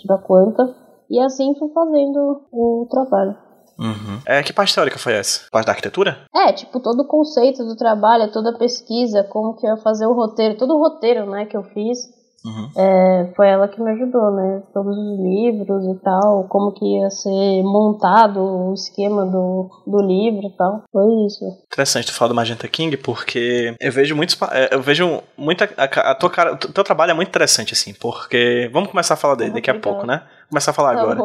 [0.06, 0.76] da Quanta.
[1.10, 3.36] E assim fui fazendo o trabalho.
[3.80, 4.19] Uhum.
[4.26, 5.41] É, que parte teórica foi essa?
[5.52, 6.17] Parte da arquitetura?
[6.34, 10.08] É, tipo, todo o conceito do trabalho, toda a pesquisa, como que eu ia fazer
[10.08, 12.16] o roteiro, todo o roteiro, né, que eu fiz.
[12.47, 12.71] Uhum.
[12.77, 14.62] É, foi ela que me ajudou, né?
[14.73, 20.47] Todos os livros e tal, como que ia ser montado o esquema do, do livro
[20.47, 20.83] e tal.
[20.91, 21.45] Foi isso.
[21.65, 24.38] Interessante tu falar do Magenta King, porque eu vejo muitos.
[24.51, 25.69] É, eu vejo muita.
[25.77, 28.69] A, a tua cara, o teu trabalho é muito interessante, assim, porque.
[28.71, 30.21] Vamos começar a falar dele daqui a pouco, né?
[30.49, 31.19] começar a falar tá agora.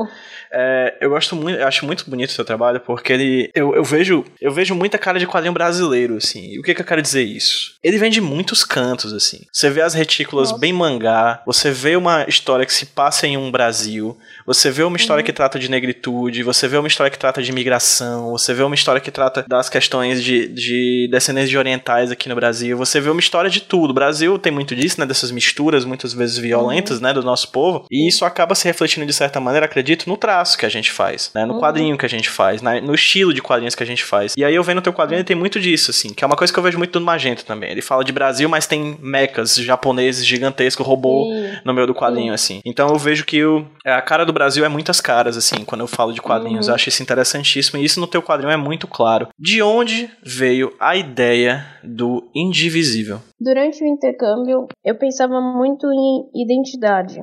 [0.53, 3.51] É, eu gosto muito, eu acho muito bonito o seu trabalho, porque ele.
[3.55, 6.53] Eu, eu, vejo eu vejo muita cara de quadrinho brasileiro, assim.
[6.53, 7.75] E o que, que eu quero dizer isso?
[7.83, 9.41] Ele vem de muitos cantos, assim.
[9.51, 10.61] Você vê as retículas Nossa.
[10.61, 14.97] bem mangá, você vê uma história que se passa em um Brasil, você vê uma
[14.97, 15.27] história uhum.
[15.27, 18.75] que trata de negritude, você vê uma história que trata de imigração, você vê uma
[18.75, 23.09] história que trata das questões de, de descendentes de orientais aqui no Brasil, você vê
[23.09, 23.91] uma história de tudo.
[23.91, 25.07] O Brasil tem muito disso, né?
[25.07, 27.05] Dessas misturas muitas vezes violentas, uhum.
[27.05, 27.15] né?
[27.15, 27.87] Do nosso povo.
[27.91, 31.31] E isso acaba se refletindo de certa maneira, acredito, no traço que a gente faz,
[31.35, 31.47] né?
[31.47, 31.61] No uhum.
[31.61, 32.81] quadrinho que a gente faz, né?
[32.81, 34.35] no estilo de quadrinhos que a gente faz.
[34.37, 36.37] E aí eu vendo o teu quadrinho, ele tem muito disso, assim, que é uma
[36.37, 37.71] coisa que eu vejo muito no Magenta também.
[37.71, 41.33] Ele fala de Brasil, mas tem mecas japoneses gigantescos, robô
[41.65, 42.61] no meio do quadrinho, assim.
[42.65, 45.87] Então eu vejo que o, a cara do Brasil é muitas caras, assim, quando eu
[45.87, 46.67] falo de quadrinhos.
[46.67, 46.73] Uhum.
[46.73, 47.79] Eu acho isso interessantíssimo.
[47.79, 49.29] E isso no teu quadrinho é muito claro.
[49.39, 53.21] De onde veio a ideia do indivisível?
[53.41, 57.23] Durante o intercâmbio, eu pensava muito em identidade.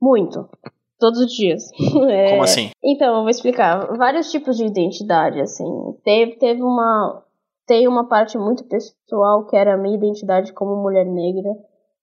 [0.00, 0.48] Muito
[1.02, 1.64] todos os dias.
[2.08, 2.70] É, Como assim?
[2.82, 3.96] Então, eu vou explicar.
[3.96, 5.64] Vários tipos de identidade, assim.
[6.04, 7.22] Teve, teve uma.
[7.66, 11.50] Tem uma parte muito pessoal que era a minha identidade como mulher negra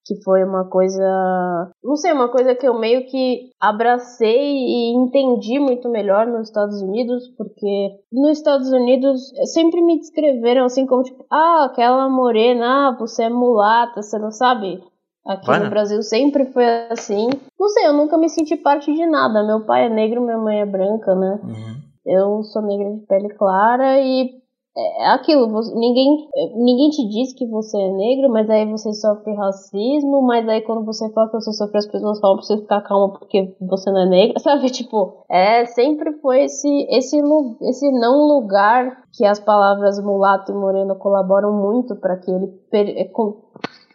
[0.10, 5.60] que foi uma coisa, não sei, uma coisa que eu meio que abracei e entendi
[5.60, 11.24] muito melhor nos Estados Unidos, porque nos Estados Unidos sempre me descreveram assim como tipo,
[11.32, 14.82] ah, aquela morena, ah, você é mulata, você não sabe?
[15.30, 17.30] Aqui Vai, no Brasil sempre foi assim.
[17.60, 19.46] Não sei, eu nunca me senti parte de nada.
[19.46, 21.40] Meu pai é negro, minha mãe é branca, né?
[21.44, 21.76] Uhum.
[22.04, 24.32] Eu sou negra de pele clara e
[24.76, 28.92] é, é aquilo, você, ninguém, ninguém te diz que você é negro, mas aí você
[28.94, 32.58] sofre racismo, mas aí quando você fala que você sofre, as pessoas falam pra você
[32.58, 34.70] ficar calma porque você não é negra, sabe?
[34.72, 37.22] Tipo, é, sempre foi esse, esse,
[37.62, 43.12] esse não lugar que as palavras mulato e moreno colaboram muito para que ele é,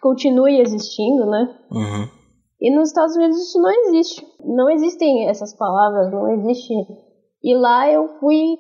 [0.05, 1.49] continue existindo, né?
[1.73, 2.09] Uhum.
[2.61, 4.27] E nos Estados Unidos isso não existe.
[4.45, 6.75] Não existem essas palavras, não existe.
[7.43, 8.59] E lá eu fui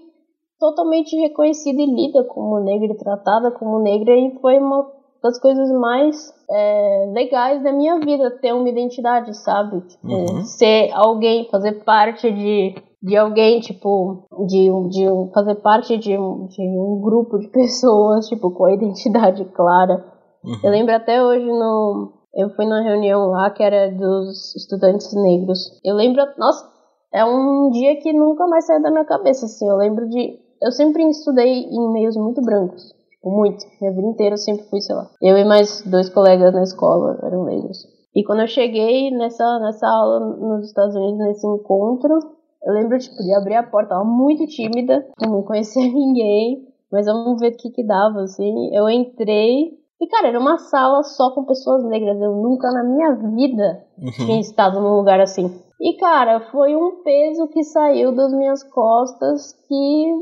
[0.58, 4.90] totalmente reconhecida e lida como negra tratada como negra e foi uma
[5.22, 9.80] das coisas mais é, legais da minha vida ter uma identidade, sabe?
[9.82, 10.44] Tipo, uhum.
[10.44, 16.62] ser alguém, fazer parte de, de alguém, tipo, de, de fazer parte de um, de
[16.62, 20.13] um grupo de pessoas, tipo, com a identidade clara.
[20.44, 20.60] Uhum.
[20.62, 22.12] Eu lembro até hoje no.
[22.34, 25.80] Eu fui na reunião lá que era dos estudantes negros.
[25.84, 26.22] Eu lembro.
[26.36, 26.68] Nossa,
[27.12, 29.68] é um dia que nunca mais saiu da minha cabeça, assim.
[29.68, 32.92] Eu lembro de eu sempre estudei em meios muito brancos.
[33.10, 33.64] Tipo, muito.
[33.80, 35.10] Minha vida inteira eu sempre fui, sei lá.
[35.20, 37.86] Eu e mais dois colegas na escola eram negros.
[38.14, 42.18] E quando eu cheguei nessa, nessa aula nos Estados Unidos, nesse encontro,
[42.64, 47.40] eu lembro, tipo, de abrir a porta, tava muito tímida, não conhecia ninguém, mas vamos
[47.40, 48.74] ver o que que dava, assim.
[48.74, 49.72] Eu entrei,
[50.04, 54.10] e cara, era uma sala só com pessoas negras, eu nunca na minha vida uhum.
[54.10, 55.50] tinha estado num lugar assim.
[55.80, 60.12] E cara, foi um peso que saiu das minhas costas que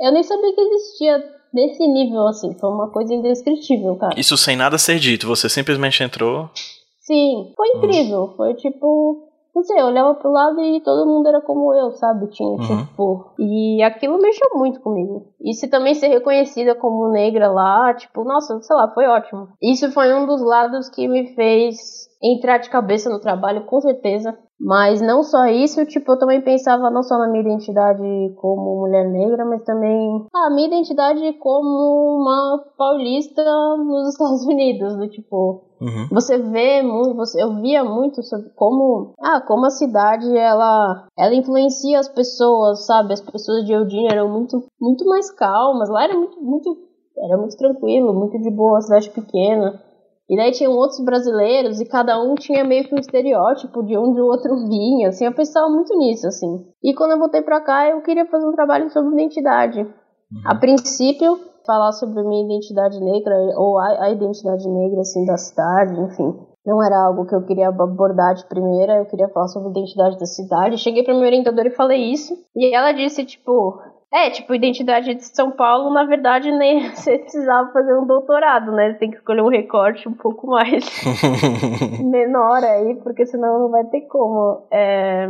[0.00, 1.18] eu nem sabia que existia
[1.52, 2.54] desse nível, assim.
[2.58, 4.18] Foi uma coisa indescritível, cara.
[4.18, 6.48] Isso sem nada ser dito, você simplesmente entrou.
[7.00, 8.22] Sim, foi incrível.
[8.22, 8.36] Uhum.
[8.36, 9.29] Foi tipo.
[9.54, 12.28] Não sei, eu olhava pro lado e todo mundo era como eu, sabe?
[12.28, 12.86] Tinha, uhum.
[12.86, 13.32] tipo.
[13.38, 15.26] E aquilo mexeu muito comigo.
[15.40, 19.48] E se também ser reconhecida como negra lá, tipo, nossa, sei lá, foi ótimo.
[19.60, 21.76] Isso foi um dos lados que me fez
[22.22, 24.38] entrar de cabeça no trabalho, com certeza.
[24.60, 28.02] Mas não só isso, tipo, eu também pensava não só na minha identidade
[28.36, 33.42] como mulher negra, mas também a minha identidade como uma paulista
[33.78, 36.08] nos Estados Unidos, do tipo, uhum.
[36.10, 41.34] você vê muito, você, eu via muito sobre como, ah, como a cidade ela, ela
[41.34, 43.14] influencia as pessoas, sabe?
[43.14, 46.76] As pessoas de Eugene eram muito, muito mais calmas, lá era muito, muito,
[47.16, 49.80] era muito tranquilo, muito de boa, cidade pequena.
[50.30, 54.20] E daí tinham outros brasileiros e cada um tinha meio que um estereótipo de onde
[54.20, 56.64] o outro vinha, assim, eu pensava muito nisso, assim.
[56.84, 59.80] E quando eu voltei pra cá, eu queria fazer um trabalho sobre identidade.
[59.80, 60.42] Uhum.
[60.46, 66.00] A princípio, falar sobre minha identidade negra, ou a, a identidade negra, assim, da cidade,
[66.00, 66.32] enfim.
[66.64, 70.16] Não era algo que eu queria abordar de primeira, eu queria falar sobre a identidade
[70.16, 70.78] da cidade.
[70.78, 72.34] Cheguei pra minha orientadora e falei isso.
[72.54, 73.80] E ela disse, tipo,
[74.12, 78.92] é, tipo, identidade de São Paulo, na verdade, nem você precisava fazer um doutorado, né?
[78.92, 80.84] Você tem que escolher um recorte um pouco mais
[82.02, 84.66] menor aí, porque senão não vai ter como.
[84.70, 85.28] É...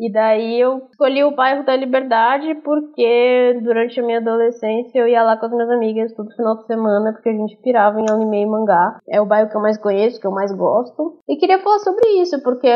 [0.00, 5.24] E daí eu escolhi o bairro da Liberdade porque durante a minha adolescência eu ia
[5.24, 8.42] lá com as minhas amigas todo final de semana porque a gente pirava em anime
[8.42, 9.00] e mangá.
[9.08, 11.18] É o bairro que eu mais conheço, que eu mais gosto.
[11.28, 12.68] E queria falar sobre isso porque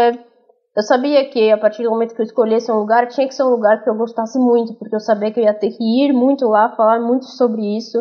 [0.74, 3.42] eu sabia que a partir do momento que eu escolhesse um lugar, tinha que ser
[3.42, 6.12] um lugar que eu gostasse muito, porque eu sabia que eu ia ter que ir
[6.12, 7.98] muito lá, falar muito sobre isso.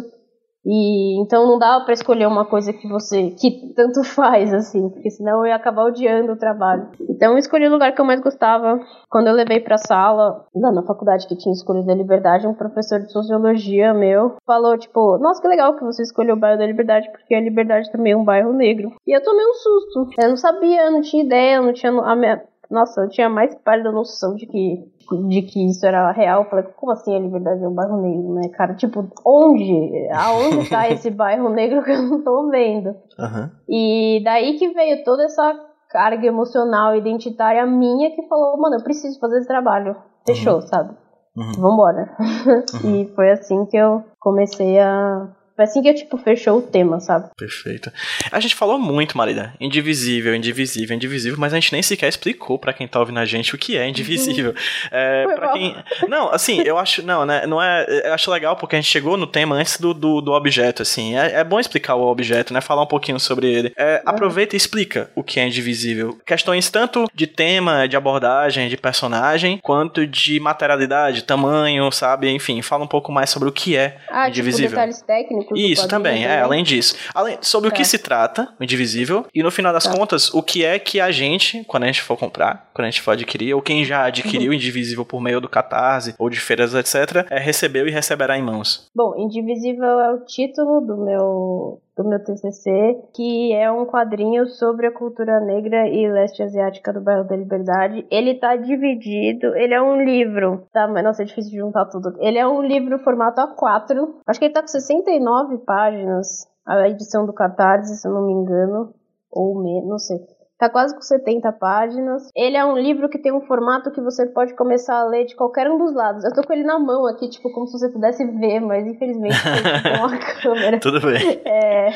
[0.64, 5.10] E então não dava para escolher uma coisa que você que tanto faz assim, porque
[5.10, 6.88] senão eu ia acabar odiando o trabalho.
[7.10, 8.80] Então eu escolhi o lugar que eu mais gostava.
[9.10, 13.00] Quando eu levei para sala, lá na faculdade que tinha escolhido a Liberdade, um professor
[13.00, 17.10] de sociologia meu falou tipo: "Nossa, que legal que você escolheu o bairro da Liberdade,
[17.12, 18.92] porque a Liberdade também é um bairro negro".
[19.08, 20.10] E eu tomei um susto.
[20.22, 23.30] Eu não sabia, eu não tinha ideia, eu não tinha a minha nossa, eu tinha
[23.30, 24.90] mais pálida noção de que,
[25.28, 26.44] de que isso era real.
[26.44, 28.74] Eu falei, como assim a liberdade é um bairro negro, né, cara?
[28.76, 30.10] Tipo, onde?
[30.14, 32.96] Aonde tá esse bairro negro que eu não tô vendo?
[33.20, 33.50] Uhum.
[33.68, 35.54] E daí que veio toda essa
[35.90, 39.96] carga emocional identitária minha que falou, mano, eu preciso fazer esse trabalho.
[40.26, 40.62] Fechou, uhum.
[40.62, 40.96] sabe?
[41.36, 41.52] Uhum.
[41.60, 42.16] Vambora.
[42.84, 42.96] Uhum.
[42.96, 45.28] e foi assim que eu comecei a
[45.62, 47.30] foi assim que, tipo, fechou o tema, sabe?
[47.38, 47.92] Perfeito.
[48.32, 49.54] A gente falou muito, Marida.
[49.60, 53.54] Indivisível, indivisível, indivisível, mas a gente nem sequer explicou para quem tá ouvindo a gente
[53.54, 54.54] o que é indivisível.
[54.92, 55.76] é, para quem.
[56.08, 57.06] Não, assim, eu acho.
[57.06, 57.46] Não, né?
[57.46, 57.86] Não é.
[58.06, 61.18] Eu acho legal porque a gente chegou no tema antes do, do, do objeto, assim.
[61.18, 62.62] É, é, bom explicar o objeto, né?
[62.62, 63.74] Falar um pouquinho sobre ele.
[63.78, 66.18] É, aproveita e explica o que é indivisível.
[66.26, 72.30] Questões tanto de tema, de abordagem, de personagem, quanto de materialidade, tamanho, sabe?
[72.30, 74.70] Enfim, fala um pouco mais sobre o que é ah, indivisível.
[74.70, 76.96] Tipo, detalhes técnicos isso também, é, além disso.
[77.14, 77.86] Além, sobre o que é.
[77.86, 79.92] se trata, o indivisível, e no final das tá.
[79.92, 83.02] contas, o que é que a gente, quando a gente for comprar, quando a gente
[83.02, 86.74] for adquirir, ou quem já adquiriu o indivisível por meio do Catarse, ou de feiras,
[86.74, 88.90] etc., é, recebeu e receberá em mãos.
[88.96, 92.72] Bom, indivisível é o título do meu do meu TCC,
[93.14, 98.06] que é um quadrinho sobre a cultura negra e leste asiática do bairro da Liberdade.
[98.10, 100.88] Ele tá dividido, ele é um livro, tá?
[100.88, 102.14] Mas nossa, é difícil de juntar tudo.
[102.20, 104.16] Ele é um livro formato A4.
[104.26, 108.34] Acho que ele tá com 69 páginas, a edição do Catarse, se eu não me
[108.34, 108.94] engano,
[109.30, 110.18] ou menos, não sei.
[110.62, 112.30] Tá quase com 70 páginas.
[112.36, 115.36] Ele é um livro que tem um formato que você pode começar a ler de
[115.36, 116.24] qualquer um dos lados.
[116.24, 119.34] Eu tô com ele na mão aqui, tipo, como se você pudesse ver, mas infelizmente
[119.82, 120.80] tem uma câmera.
[120.80, 121.42] Tudo bem.
[121.46, 121.90] É,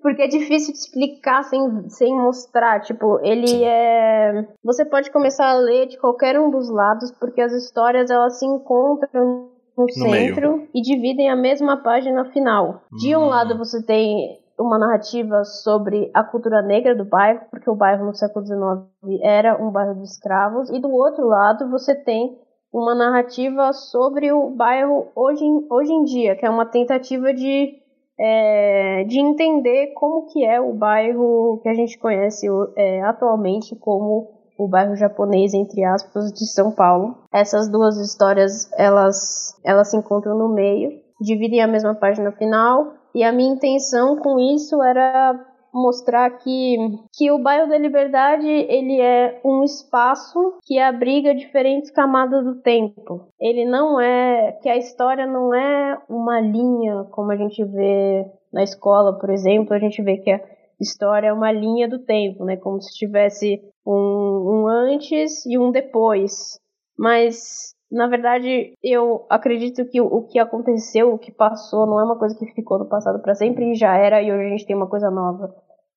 [0.00, 2.80] porque é difícil de explicar sem, sem mostrar.
[2.80, 3.64] Tipo, ele Sim.
[3.66, 4.48] é.
[4.64, 8.46] Você pode começar a ler de qualquer um dos lados, porque as histórias elas se
[8.46, 10.68] encontram no, no centro meio.
[10.74, 12.80] e dividem a mesma página final.
[12.92, 13.26] De um hum.
[13.26, 18.14] lado você tem uma narrativa sobre a cultura negra do bairro, porque o bairro no
[18.14, 22.38] século XIX era um bairro de escravos, e do outro lado você tem
[22.72, 27.74] uma narrativa sobre o bairro hoje, hoje em dia, que é uma tentativa de,
[28.18, 34.36] é, de entender como que é o bairro que a gente conhece é, atualmente como
[34.58, 37.16] o bairro japonês, entre aspas, de São Paulo.
[37.32, 40.90] Essas duas histórias, elas, elas se encontram no meio,
[41.20, 46.76] dividem a mesma página final, e a minha intenção com isso era mostrar que,
[47.14, 53.26] que o bairro da Liberdade ele é um espaço que abriga diferentes camadas do tempo.
[53.40, 58.62] Ele não é que a história não é uma linha como a gente vê na
[58.62, 60.40] escola, por exemplo, a gente vê que a
[60.78, 62.58] história é uma linha do tempo, né?
[62.58, 66.60] Como se tivesse um, um antes e um depois.
[66.98, 72.18] Mas na verdade, eu acredito que o que aconteceu, o que passou, não é uma
[72.18, 74.76] coisa que ficou no passado para sempre e já era e hoje a gente tem
[74.76, 75.54] uma coisa nova.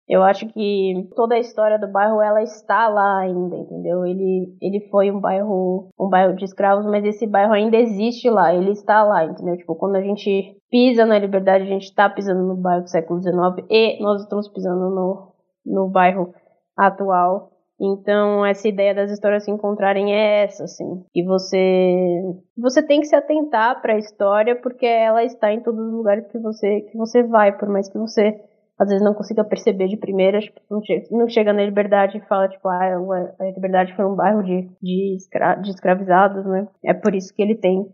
[0.08, 4.04] Eu acho que toda a história do bairro ela está lá ainda, entendeu?
[4.04, 8.52] Ele, ele foi um bairro um bairro de escravos, mas esse bairro ainda existe lá,
[8.52, 9.56] ele está lá, entendeu?
[9.56, 13.22] Tipo, quando a gente pisa na liberdade, a gente está pisando no bairro do século
[13.22, 15.32] XIX e nós estamos pisando no,
[15.64, 16.34] no bairro
[16.76, 17.52] atual.
[17.82, 21.04] Então, essa ideia das histórias se encontrarem é essa, assim.
[21.16, 22.22] E você
[22.58, 26.28] você tem que se atentar para a história porque ela está em todos os lugares
[26.28, 28.38] que você que você vai, por mais que você
[28.80, 32.28] às vezes não consiga perceber de primeira, tipo, não, chega, não chega na liberdade e
[32.28, 36.66] fala, tipo, ah, a liberdade foi um bairro de, de, escra de escravizados, né?
[36.86, 37.86] É por isso que ele tem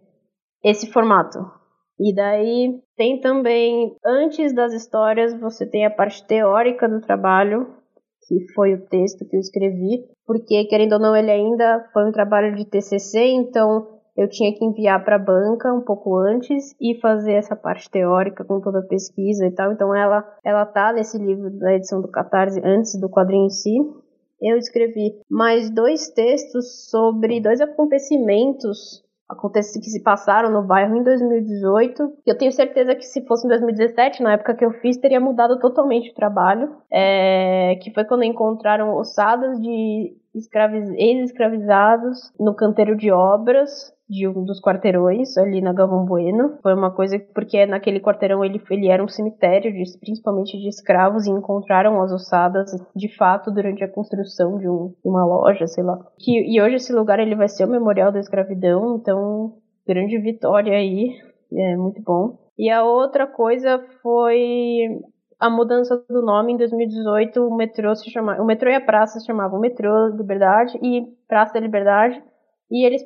[0.64, 1.40] esse formato.
[2.00, 7.68] E daí tem também, antes das histórias, você tem a parte teórica do trabalho,
[8.28, 12.12] que foi o texto que eu escrevi, porque querendo ou não ele ainda foi um
[12.12, 17.00] trabalho de TCC, então eu tinha que enviar para a banca um pouco antes e
[17.02, 19.74] fazer essa parte teórica com toda a pesquisa e tal.
[19.74, 23.76] Então ela ela tá nesse livro da edição do Catarse antes do quadrinho em si.
[24.42, 31.04] Eu escrevi mais dois textos sobre dois acontecimentos acontece que se passaram no bairro em
[31.04, 32.18] 2018.
[32.26, 35.60] Eu tenho certeza que se fosse em 2017, na época que eu fiz, teria mudado
[35.60, 36.76] totalmente o trabalho.
[36.92, 44.62] É, que foi quando encontraram ossadas de ex-escravizados no canteiro de obras de um dos
[44.62, 46.60] quarteirões ali na Galvão Bueno.
[46.62, 51.26] Foi uma coisa porque naquele quarteirão ele, ele era um cemitério, de, principalmente de escravos,
[51.26, 55.98] e encontraram as ossadas de fato durante a construção de um, uma loja, sei lá.
[56.20, 59.54] Que, e hoje esse lugar ele vai ser o memorial da escravidão, então
[59.88, 61.16] grande vitória aí,
[61.52, 62.38] é muito bom.
[62.58, 65.00] E a outra coisa foi
[65.46, 69.20] a mudança do nome em 2018, o metrô se chamava, o metrô e a praça
[69.20, 72.22] se chamavam Metrô Liberdade e Praça da Liberdade
[72.72, 73.04] e eles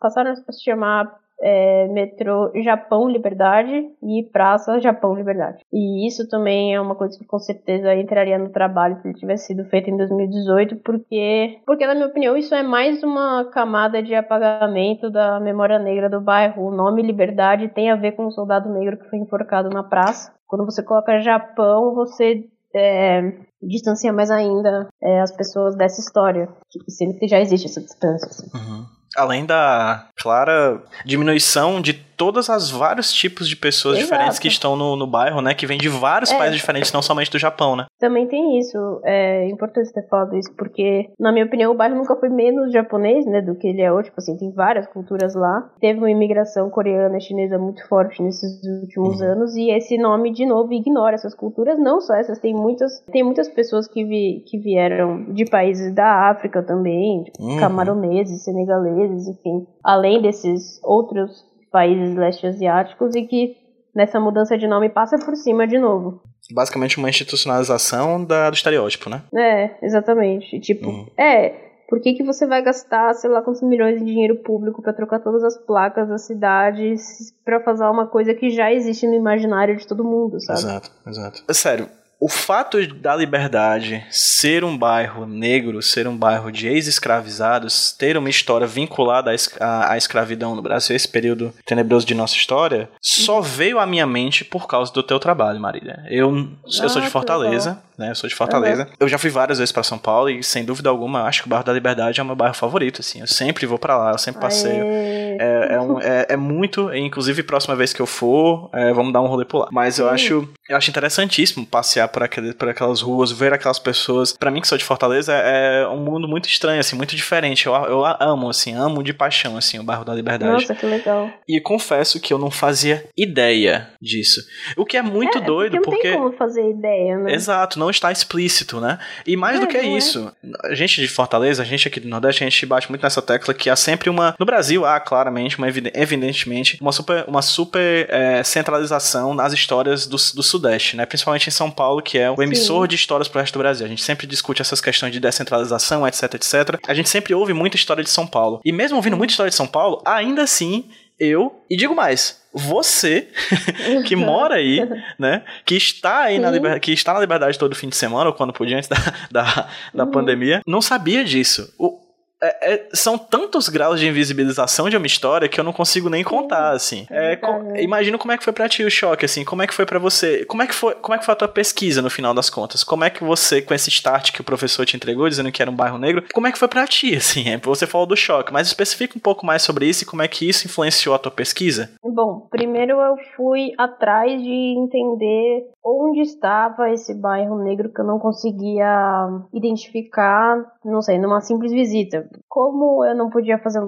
[0.00, 5.64] passaram a se chamar é, metrô Japão Liberdade e Praça Japão Liberdade.
[5.72, 9.46] E isso também é uma coisa que com certeza entraria no trabalho se ele tivesse
[9.46, 14.14] sido feito em 2018, porque, porque na minha opinião isso é mais uma camada de
[14.14, 16.66] apagamento da memória negra do bairro.
[16.66, 20.32] O nome Liberdade tem a ver com um soldado negro que foi enforcado na praça.
[20.46, 26.48] Quando você coloca Japão, você é, distancia mais ainda é, as pessoas dessa história,
[26.88, 28.28] sendo que já existe essa distância.
[28.28, 28.46] Assim.
[28.54, 28.97] Uhum.
[29.16, 34.10] Além da clara diminuição de todas as vários tipos de pessoas Exato.
[34.10, 35.54] diferentes que estão no, no bairro, né?
[35.54, 36.36] Que vêm de vários é.
[36.36, 37.86] países diferentes, não somente do Japão, né?
[37.98, 39.00] Também tem isso.
[39.04, 43.24] É importante ter falado isso, porque, na minha opinião, o bairro nunca foi menos japonês,
[43.24, 43.40] né?
[43.40, 44.08] Do que ele é hoje.
[44.08, 45.70] Tipo assim, tem várias culturas lá.
[45.80, 49.32] Teve uma imigração coreana e chinesa muito forte nesses últimos uhum.
[49.32, 49.54] anos.
[49.54, 51.78] E esse nome, de novo, ignora essas culturas.
[51.78, 56.28] Não só essas, tem muitas, tem muitas pessoas que, vi, que vieram de países da
[56.28, 57.60] África também, tipo, uhum.
[57.60, 59.66] camaroneses, senegaleses, enfim.
[59.84, 63.56] Além desses outros países leste asiáticos e que
[63.94, 66.20] nessa mudança de nome passa por cima de novo.
[66.52, 69.22] Basicamente uma institucionalização da, do estereótipo, né?
[69.34, 70.58] É, exatamente.
[70.60, 71.06] Tipo, uhum.
[71.16, 74.92] é, Por que, que você vai gastar, sei lá, quantos milhões de dinheiro público para
[74.92, 79.74] trocar todas as placas das cidades para fazer uma coisa que já existe no imaginário
[79.74, 80.58] de todo mundo, sabe?
[80.58, 81.44] Exato, exato.
[81.48, 81.88] É sério,
[82.20, 88.28] o fato da liberdade ser um bairro negro, ser um bairro de ex-escravizados, ter uma
[88.28, 93.86] história vinculada à, escravidão no Brasil, esse período tenebroso de nossa história, só veio à
[93.86, 96.04] minha mente por causa do teu trabalho, Marília.
[96.08, 98.10] Eu, ah, eu sou de ah, Fortaleza, né?
[98.10, 98.84] Eu sou de Fortaleza.
[98.84, 98.92] Uhum.
[99.00, 101.50] Eu já fui várias vezes para São Paulo e, sem dúvida alguma, acho que o
[101.50, 103.20] bairro da Liberdade é o meu bairro favorito, assim.
[103.20, 104.84] Eu sempre vou para lá, eu sempre passeio.
[104.84, 109.20] É, é, um, é, é, muito, inclusive, próxima vez que eu for, é, vamos dar
[109.20, 109.68] um rolê por lá.
[109.72, 114.32] Mas eu acho, eu acho interessantíssimo passear por, aquele, por aquelas ruas, ver aquelas pessoas.
[114.32, 117.66] para mim, que sou de Fortaleza, é, é um mundo muito estranho, assim, muito diferente.
[117.66, 120.52] Eu, eu amo, assim, amo de paixão, assim, o bairro da Liberdade.
[120.52, 121.30] Nossa, que legal.
[121.48, 124.40] E confesso que eu não fazia ideia disso.
[124.76, 125.96] O que é muito é, doido, porque.
[125.96, 127.34] Não tem como fazer ideia, né?
[127.34, 128.98] Exato, não está explícito, né?
[129.26, 130.30] E mais é, do que isso,
[130.64, 133.54] a gente de Fortaleza, a gente aqui do Nordeste, a gente bate muito nessa tecla
[133.54, 134.34] que há sempre uma.
[134.38, 140.16] No Brasil, há claramente, uma evidentemente, uma super, uma super é, centralização nas histórias do,
[140.16, 141.06] do Sudeste, né?
[141.06, 142.88] Principalmente em São Paulo, que é o emissor Sim.
[142.88, 143.86] de histórias pro resto do Brasil.
[143.86, 146.80] A gente sempre discute essas questões de descentralização, etc, etc.
[146.86, 148.60] A gente sempre ouve muita história de São Paulo.
[148.64, 153.28] E mesmo ouvindo muita história de São Paulo, ainda assim, eu, e digo mais, você
[154.06, 154.80] que mora aí,
[155.18, 158.34] né, que está aí na liberdade, que está na liberdade todo fim de semana ou
[158.34, 158.96] quando podia antes da,
[159.30, 160.10] da, da uhum.
[160.10, 161.72] pandemia, não sabia disso.
[161.78, 162.07] O,
[162.40, 166.22] é, é, são tantos graus de invisibilização de uma história que eu não consigo nem
[166.22, 167.06] contar, assim.
[167.10, 169.74] É, com, imagino como é que foi pra ti o choque, assim, como é que
[169.74, 172.10] foi para você, como é que foi, como é que foi a tua pesquisa no
[172.10, 172.84] final das contas?
[172.84, 175.70] Como é que você, com esse start que o professor te entregou, dizendo que era
[175.70, 177.50] um bairro negro, como é que foi pra ti, assim?
[177.50, 180.28] É, você falou do choque, mas especifica um pouco mais sobre isso e como é
[180.28, 181.90] que isso influenciou a tua pesquisa?
[182.02, 188.18] Bom, primeiro eu fui atrás de entender onde estava esse bairro negro que eu não
[188.18, 193.80] conseguia identificar, não sei, numa simples visita como eu não podia fazer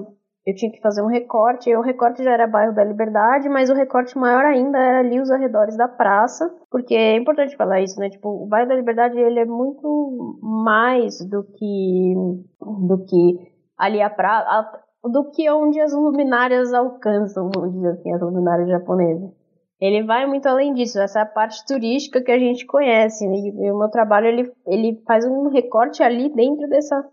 [0.45, 3.69] eu tinha que fazer um recorte, e o recorte já era bairro da Liberdade, mas
[3.69, 7.99] o recorte maior ainda era ali os arredores da praça, porque é importante falar isso,
[7.99, 8.09] né?
[8.09, 12.15] Tipo, o bairro da Liberdade ele é muito mais do que
[12.59, 18.21] do que ali a praça, do que onde as luminárias alcançam, vamos dizer assim, as
[18.21, 19.29] luminárias japonesas.
[19.79, 23.35] Ele vai muito além disso, essa é a parte turística que a gente conhece, né?
[23.35, 27.03] E o meu trabalho ele, ele faz um recorte ali dentro dessa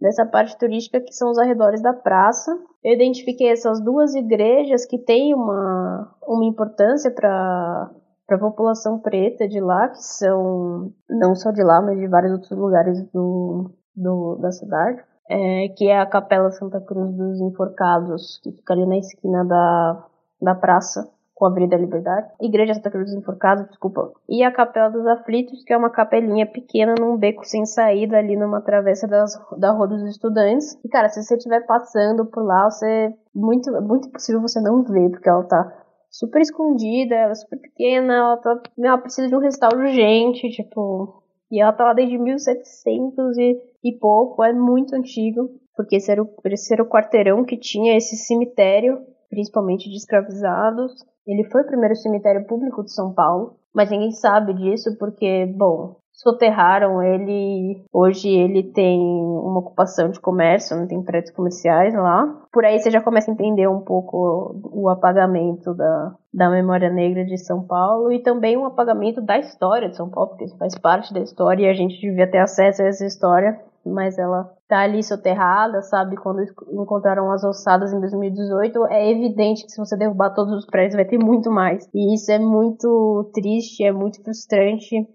[0.00, 2.56] dessa parte turística que são os arredores da praça.
[2.84, 7.90] Eu identifiquei essas duas igrejas que têm uma, uma importância para
[8.26, 12.32] para a população preta de lá, que são não só de lá, mas de vários
[12.32, 18.38] outros lugares do, do da cidade, é, que é a Capela Santa Cruz dos Enforcados,
[18.42, 20.04] que fica ali na esquina da,
[20.42, 21.08] da praça
[21.38, 25.62] com a Avenida Liberdade, Igreja Santa Cruz dos Enforcados, desculpa, e a Capela dos Aflitos,
[25.64, 29.86] que é uma capelinha pequena num beco sem saída ali numa travessa das, da Rua
[29.86, 30.76] dos Estudantes.
[30.84, 35.10] E cara, se você estiver passando por lá, você muito muito possível você não ver,
[35.10, 35.72] porque ela tá
[36.10, 41.22] super escondida, ela é super pequena, ela tá, ela precisa de um restauro urgente, tipo,
[41.52, 46.20] e ela tá lá desde 1700 e, e pouco, é muito antigo, porque esse era,
[46.20, 48.98] o, esse era o quarteirão que tinha esse cemitério,
[49.28, 50.92] principalmente de escravizados,
[51.26, 55.96] ele foi o primeiro cemitério público de São Paulo, mas ninguém sabe disso porque, bom,
[56.18, 57.84] soterraram ele.
[57.92, 62.26] Hoje ele tem uma ocupação de comércio, não tem prédios comerciais lá.
[62.52, 67.24] Por aí você já começa a entender um pouco o apagamento da, da memória negra
[67.24, 70.76] de São Paulo e também o apagamento da história de São Paulo, porque isso faz
[70.78, 74.80] parte da história e a gente devia ter acesso a essa história mas ela tá
[74.80, 76.16] ali soterrada, sabe?
[76.16, 80.94] Quando encontraram as ossadas em 2018, é evidente que se você derrubar todos os prédios
[80.94, 81.88] vai ter muito mais.
[81.94, 85.06] E isso é muito triste, é muito frustrante,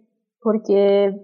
[0.42, 0.74] porque,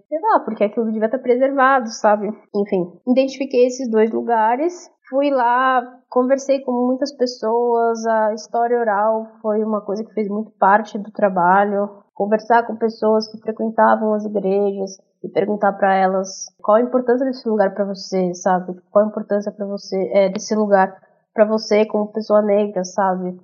[0.08, 2.30] sei lá, porque aquilo devia estar preservado, sabe?
[2.56, 9.64] Enfim, identifiquei esses dois lugares, fui lá, conversei com muitas pessoas, a história oral foi
[9.64, 14.98] uma coisa que fez muito parte do trabalho, conversar com pessoas que frequentavam as igrejas,
[15.24, 18.76] e perguntar para elas qual a importância desse lugar para você, sabe?
[18.92, 20.96] Qual a importância para você é, desse lugar
[21.34, 23.40] para você como pessoa negra, sabe?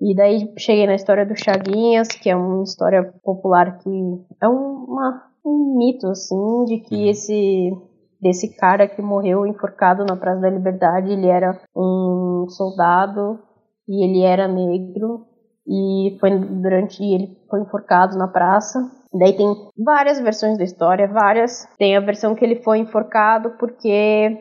[0.00, 3.90] E daí cheguei na história do Chaguinhas, que é uma história popular que
[4.40, 7.10] é uma, um mito assim de que uhum.
[7.10, 7.70] esse
[8.20, 13.38] desse cara que morreu enforcado na Praça da Liberdade, ele era um soldado
[13.88, 15.26] e ele era negro
[15.70, 18.80] e foi durante ele foi enforcado na praça
[19.12, 19.46] Daí tem
[19.76, 21.66] várias versões da história, várias.
[21.76, 24.38] Tem a versão que ele foi enforcado porque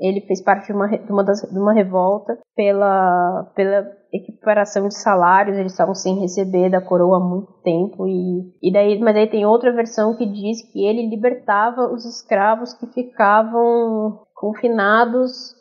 [0.00, 4.94] ele fez parte de uma, de uma, das, de uma revolta pela, pela equiparação de
[4.94, 9.26] salários, eles estavam sem receber da coroa há muito tempo e, e daí, mas aí
[9.26, 15.54] tem outra versão que diz que ele libertava os escravos que ficavam confinados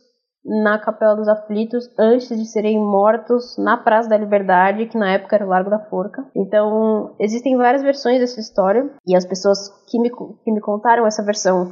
[0.43, 5.35] na Capela dos Aflitos antes de serem mortos na Praça da Liberdade, que na época
[5.35, 6.25] era o Largo da Forca.
[6.35, 11.23] Então, existem várias versões dessa história e as pessoas que me, que me contaram essa
[11.23, 11.71] versão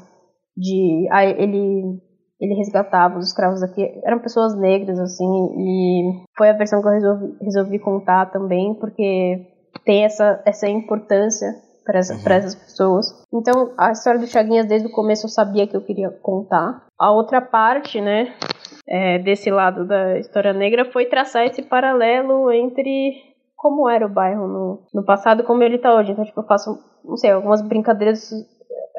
[0.55, 1.99] de ah, ele
[2.41, 5.25] ele resgatava os escravos aqui eram pessoas negras assim
[5.57, 9.45] e foi a versão que eu resolvi, resolvi contar também porque
[9.83, 11.53] tem essa essa importância
[11.89, 12.21] para essa, uhum.
[12.37, 13.25] essas pessoas.
[13.33, 16.85] Então, a história do Chaguinhas desde o começo eu sabia que eu queria contar.
[16.99, 18.31] A outra parte, né,
[18.87, 23.15] é, desse lado da história negra foi traçar esse paralelo entre
[23.55, 26.11] como era o bairro no, no passado e como ele está hoje.
[26.11, 28.29] Então, tipo, eu faço, não sei, algumas brincadeiras,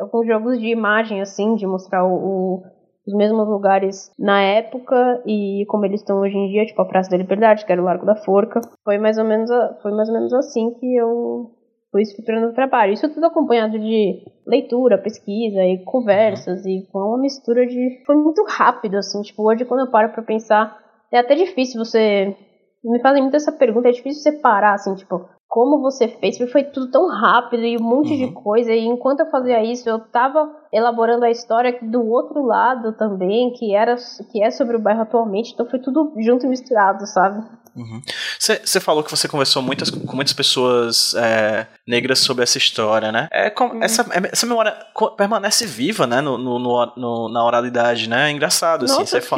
[0.01, 2.63] alguns jogos de imagem, assim, de mostrar o, o
[3.07, 7.11] os mesmos lugares na época e como eles estão hoje em dia, tipo a Praça
[7.11, 8.61] da Liberdade, que era o Largo da Forca.
[8.85, 9.51] Foi mais ou menos,
[9.83, 11.51] foi mais ou menos assim que eu
[11.91, 12.93] fui estruturando o trabalho.
[12.93, 18.45] Isso tudo acompanhado de leitura, pesquisa e conversas e foi uma mistura de foi muito
[18.49, 20.79] rápido assim, tipo, hoje quando eu paro para pensar,
[21.13, 22.37] é até difícil você
[22.85, 26.53] me fazem muito essa pergunta, é difícil você parar assim, tipo, como você fez, porque
[26.53, 28.29] foi tudo tão rápido e um monte uhum.
[28.29, 28.73] de coisa.
[28.73, 33.75] E enquanto eu fazia isso, eu tava elaborando a história do outro lado também, que
[33.75, 33.97] era
[34.31, 35.53] que é sobre o bairro atualmente.
[35.53, 37.45] Então foi tudo junto e misturado, sabe?
[38.39, 38.83] Você uhum.
[38.83, 43.29] falou que você conversou muitas, com muitas pessoas é, negras sobre essa história, né?
[43.31, 43.83] É, com, uhum.
[43.83, 44.77] essa, essa memória
[45.17, 46.21] permanece viva, né?
[46.21, 48.29] No, no, no, na oralidade, né?
[48.29, 49.05] É engraçado, assim.
[49.05, 49.37] Você fa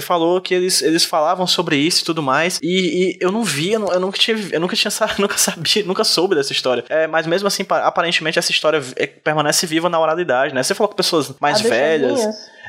[0.00, 2.58] falou que eles, eles falavam sobre isso e tudo mais.
[2.62, 6.04] E, e eu não via, eu, eu, nunca tinha, eu nunca tinha nunca sabia, nunca
[6.04, 6.84] soube dessa história.
[6.88, 10.62] É, mas mesmo assim, aparentemente essa história é, permanece viva na oralidade, né?
[10.62, 12.20] Você falou com pessoas mais velhas.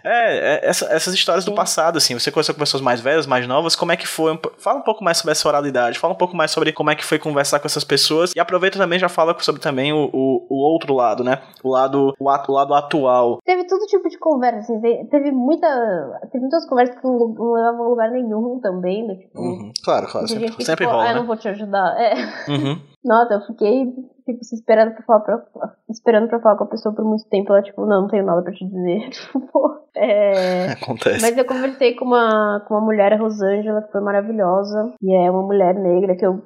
[0.07, 1.51] É, é essa, essas histórias Sim.
[1.51, 2.13] do passado, assim.
[2.17, 4.39] Você conversou com pessoas mais velhas, mais novas, como é que foi?
[4.57, 7.05] Fala um pouco mais sobre essa oralidade, fala um pouco mais sobre como é que
[7.05, 8.33] foi conversar com essas pessoas.
[8.35, 11.41] E aproveita também já fala sobre também o, o, o outro lado, né?
[11.63, 13.39] O lado, o, o lado atual.
[13.43, 15.67] Teve todo tipo de conversa, assim, teve muita.
[16.31, 19.15] Teve muitas conversas que não levavam a lugar nenhum também, né?
[19.15, 19.71] Tipo, uhum.
[19.83, 20.27] Claro, claro.
[20.27, 21.03] Sempre, sempre tipo, rola.
[21.03, 21.19] Ah, né?
[21.19, 21.95] não vou te ajudar.
[21.99, 22.13] É.
[22.49, 22.79] Uhum.
[23.07, 23.85] Nossa, eu fiquei
[24.25, 25.43] tipo, esperando pra falar pra,
[25.89, 27.53] esperando pra falar com a pessoa por muito tempo.
[27.53, 29.09] Ela, tipo, não, não tenho nada pra te dizer.
[29.27, 30.71] Tipo, é...
[30.83, 31.21] Acontece.
[31.21, 34.93] Mas eu conversei com uma, com uma mulher, a Rosângela, que foi maravilhosa.
[35.01, 36.41] E é uma mulher negra que eu,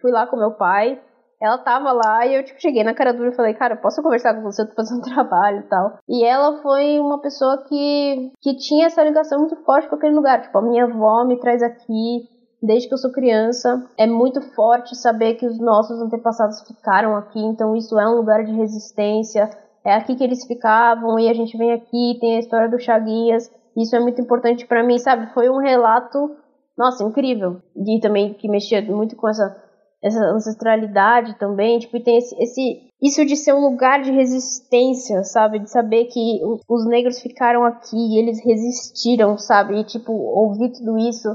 [0.00, 1.00] fui lá com meu pai.
[1.42, 4.34] Ela tava lá e eu, tipo, cheguei na cara dura e falei, cara, posso conversar
[4.34, 4.62] com você?
[4.62, 5.98] Eu tô fazendo um trabalho e tal.
[6.08, 10.42] E ela foi uma pessoa que, que tinha essa ligação muito forte com aquele lugar.
[10.42, 12.28] Tipo, a minha avó me traz aqui,
[12.64, 13.84] desde que eu sou criança.
[13.96, 18.44] É muito forte saber que os nossos antepassados ficaram aqui, então isso é um lugar
[18.44, 19.50] de resistência.
[19.84, 23.50] É aqui que eles ficavam e a gente vem aqui, tem a história do Chaguinhas.
[23.76, 25.32] Isso é muito importante para mim, sabe?
[25.34, 26.30] Foi um relato,
[26.76, 27.60] nossa, incrível.
[27.76, 29.54] E também que mexia muito com essa,
[30.02, 35.22] essa ancestralidade também, tipo, e tem esse, esse isso de ser um lugar de resistência,
[35.24, 35.58] sabe?
[35.58, 39.78] De saber que os negros ficaram aqui e eles resistiram, sabe?
[39.78, 41.28] E, tipo, ouvir tudo isso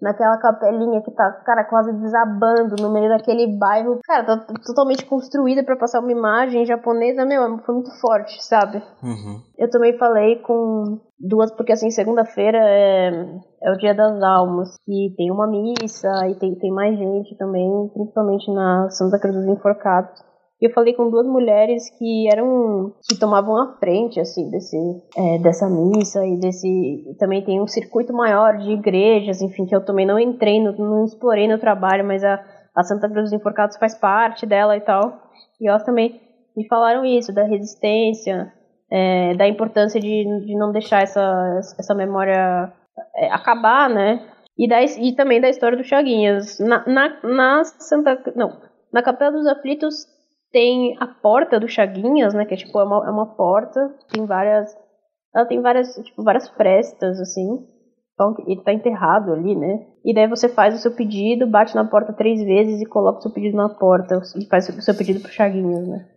[0.00, 3.98] naquela capelinha que tá, cara, quase desabando no meio daquele bairro.
[4.04, 8.82] Cara, tá totalmente construída para passar uma imagem japonesa, meu, foi muito forte, sabe?
[9.02, 9.40] Uhum.
[9.58, 13.08] Eu também falei com duas, porque assim, segunda-feira é,
[13.62, 17.90] é o dia das almas, e tem uma missa, e tem, tem mais gente também,
[17.94, 20.24] principalmente na Santa Cruz dos Enforcados.
[20.60, 24.76] Eu falei com duas mulheres que eram que tomavam a frente assim desse
[25.14, 29.84] é, dessa missa e desse também tem um circuito maior de igrejas, enfim, que eu
[29.84, 32.42] também não entrei, no, não explorei no trabalho, mas a,
[32.74, 35.20] a Santa Cruz dos Enforcados faz parte dela e tal.
[35.60, 36.20] E elas também
[36.56, 38.50] me falaram isso da resistência,
[38.90, 42.72] é, da importância de, de não deixar essa essa memória
[43.14, 44.26] é, acabar, né?
[44.58, 46.58] E, da, e também da história do Chaguinhas.
[46.60, 48.18] Na, na, na Santa.
[48.34, 48.58] Não.
[48.90, 50.15] Na Capela dos Aflitos
[50.52, 52.44] tem a porta do Chaguinhas, né?
[52.44, 53.80] Que é tipo, é uma, é uma porta,
[54.12, 54.70] tem várias.
[55.34, 57.46] Ela tem várias, tipo, várias frestas, assim.
[58.14, 59.86] Então, ele tá enterrado ali, né?
[60.02, 63.22] E daí você faz o seu pedido, bate na porta três vezes e coloca o
[63.22, 64.18] seu pedido na porta.
[64.38, 66.08] E faz o seu pedido pro Chaguinhas, né?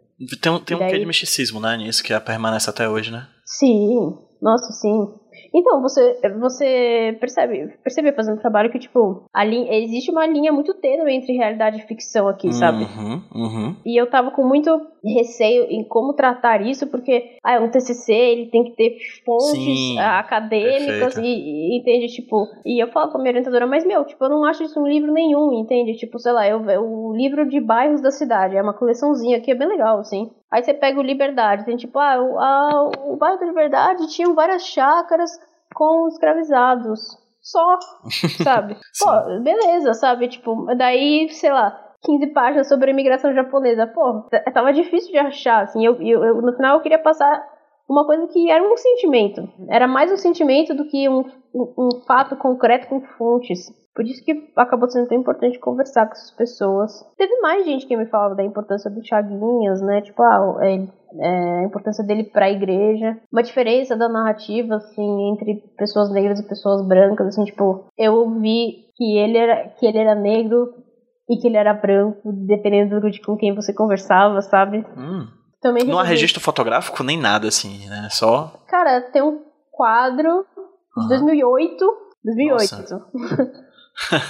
[0.41, 0.91] Tem, tem um daí...
[0.91, 3.27] quê de misticismo, né, nisso, que permanece até hoje, né?
[3.45, 5.13] Sim, nossa, sim.
[5.53, 10.73] Então, você, você percebe, percebe fazendo trabalho que, tipo, a linha, existe uma linha muito
[10.75, 12.83] tênue entre realidade e ficção aqui, sabe?
[12.83, 13.75] Uhum, uhum.
[13.85, 14.69] E eu tava com muito
[15.03, 19.51] receio em como tratar isso, porque ah, é um TCC, ele tem que ter fontes
[19.51, 24.05] Sim, acadêmicas e, e, entende, tipo, e eu falo com a minha orientadora, mas meu,
[24.05, 25.97] tipo, eu não acho isso um livro nenhum, entende?
[25.97, 29.55] Tipo, sei lá, eu, o livro de bairros da cidade, é uma coleçãozinha que é
[29.55, 30.29] bem legal, assim.
[30.51, 34.33] Aí você pega o Liberdade, tem tipo, ah, o, a, o bairro da Liberdade tinha
[34.33, 35.31] várias chácaras
[35.73, 37.17] com escravizados.
[37.41, 37.77] Só,
[38.43, 38.75] sabe?
[38.99, 40.27] Pô, beleza, sabe?
[40.27, 43.87] Tipo, daí, sei lá, 15 páginas sobre a imigração japonesa.
[43.87, 45.85] Pô, tava difícil de achar, assim.
[45.85, 47.43] Eu, eu, eu, no final eu queria passar
[47.89, 49.49] uma coisa que era um sentimento.
[49.67, 53.59] Era mais um sentimento do que um, um, um fato concreto com fontes.
[53.95, 56.91] Por isso que acabou sendo tão importante conversar com essas pessoas.
[57.17, 60.01] Teve mais gente que me falava da importância do Chaguinhas, né?
[60.01, 60.87] Tipo, ah, é,
[61.19, 63.17] é, a importância dele para a igreja.
[63.31, 68.85] Uma diferença da narrativa, assim, entre pessoas negras e pessoas brancas, assim, tipo, eu vi
[68.95, 70.73] que ele era, que ele era negro
[71.29, 74.85] e que ele era branco, dependendo de com quem você conversava, sabe?
[74.95, 75.27] Hum.
[75.61, 78.07] Também não há registro fotográfico nem nada, assim, né?
[78.09, 78.53] Só.
[78.67, 80.45] Cara, tem um quadro
[80.97, 81.07] de uhum.
[81.07, 81.85] 2008.
[82.23, 82.75] 2008.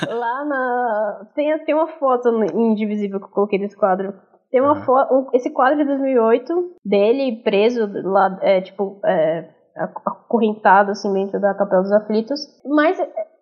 [0.09, 1.27] Lá na.
[1.35, 4.13] Tem, tem uma foto indivisível que eu coloquei desse quadro.
[4.51, 4.83] Tem uma uhum.
[4.83, 5.13] foto.
[5.13, 11.53] Um, esse quadro de 2008, dele preso lá, é, tipo, é, acorrentado assim dentro da
[11.53, 12.41] Capela dos Aflitos.
[12.65, 12.97] Mas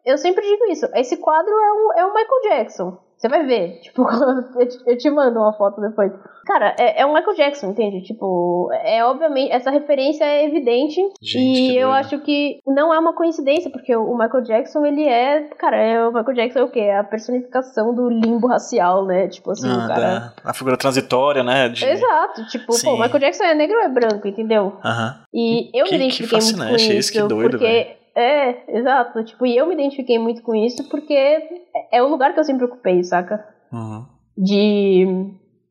[0.06, 2.98] eu sempre digo isso: esse quadro é um, é um Michael Jackson.
[3.18, 4.06] Você vai ver, tipo,
[4.86, 6.12] eu te mando uma foto depois.
[6.46, 8.02] Cara, é, é o Michael Jackson, entende?
[8.04, 11.02] Tipo, é obviamente, essa referência é evidente.
[11.22, 15.50] Gente, e eu acho que não é uma coincidência, porque o Michael Jackson, ele é.
[15.58, 16.80] Cara, é, o Michael Jackson é o quê?
[16.80, 19.28] É a personificação do limbo racial, né?
[19.28, 20.00] Tipo assim, ah, cara.
[20.00, 21.70] Da, a figura transitória, né?
[21.70, 21.84] De...
[21.84, 22.46] Exato.
[22.48, 22.86] Tipo, Sim.
[22.86, 24.78] pô, o Michael Jackson é negro ou é branco, entendeu?
[24.86, 25.08] Aham.
[25.08, 25.28] Uh -huh.
[25.34, 26.94] E eu que, me identifiquei muito com isso.
[26.94, 27.66] isso que doido, porque.
[27.66, 29.24] Véio é, exato.
[29.24, 31.14] Tipo, e eu me identifiquei muito com isso porque
[31.92, 33.46] é o lugar que eu sempre ocupei, saca?
[33.72, 34.06] Uhum.
[34.36, 35.06] De,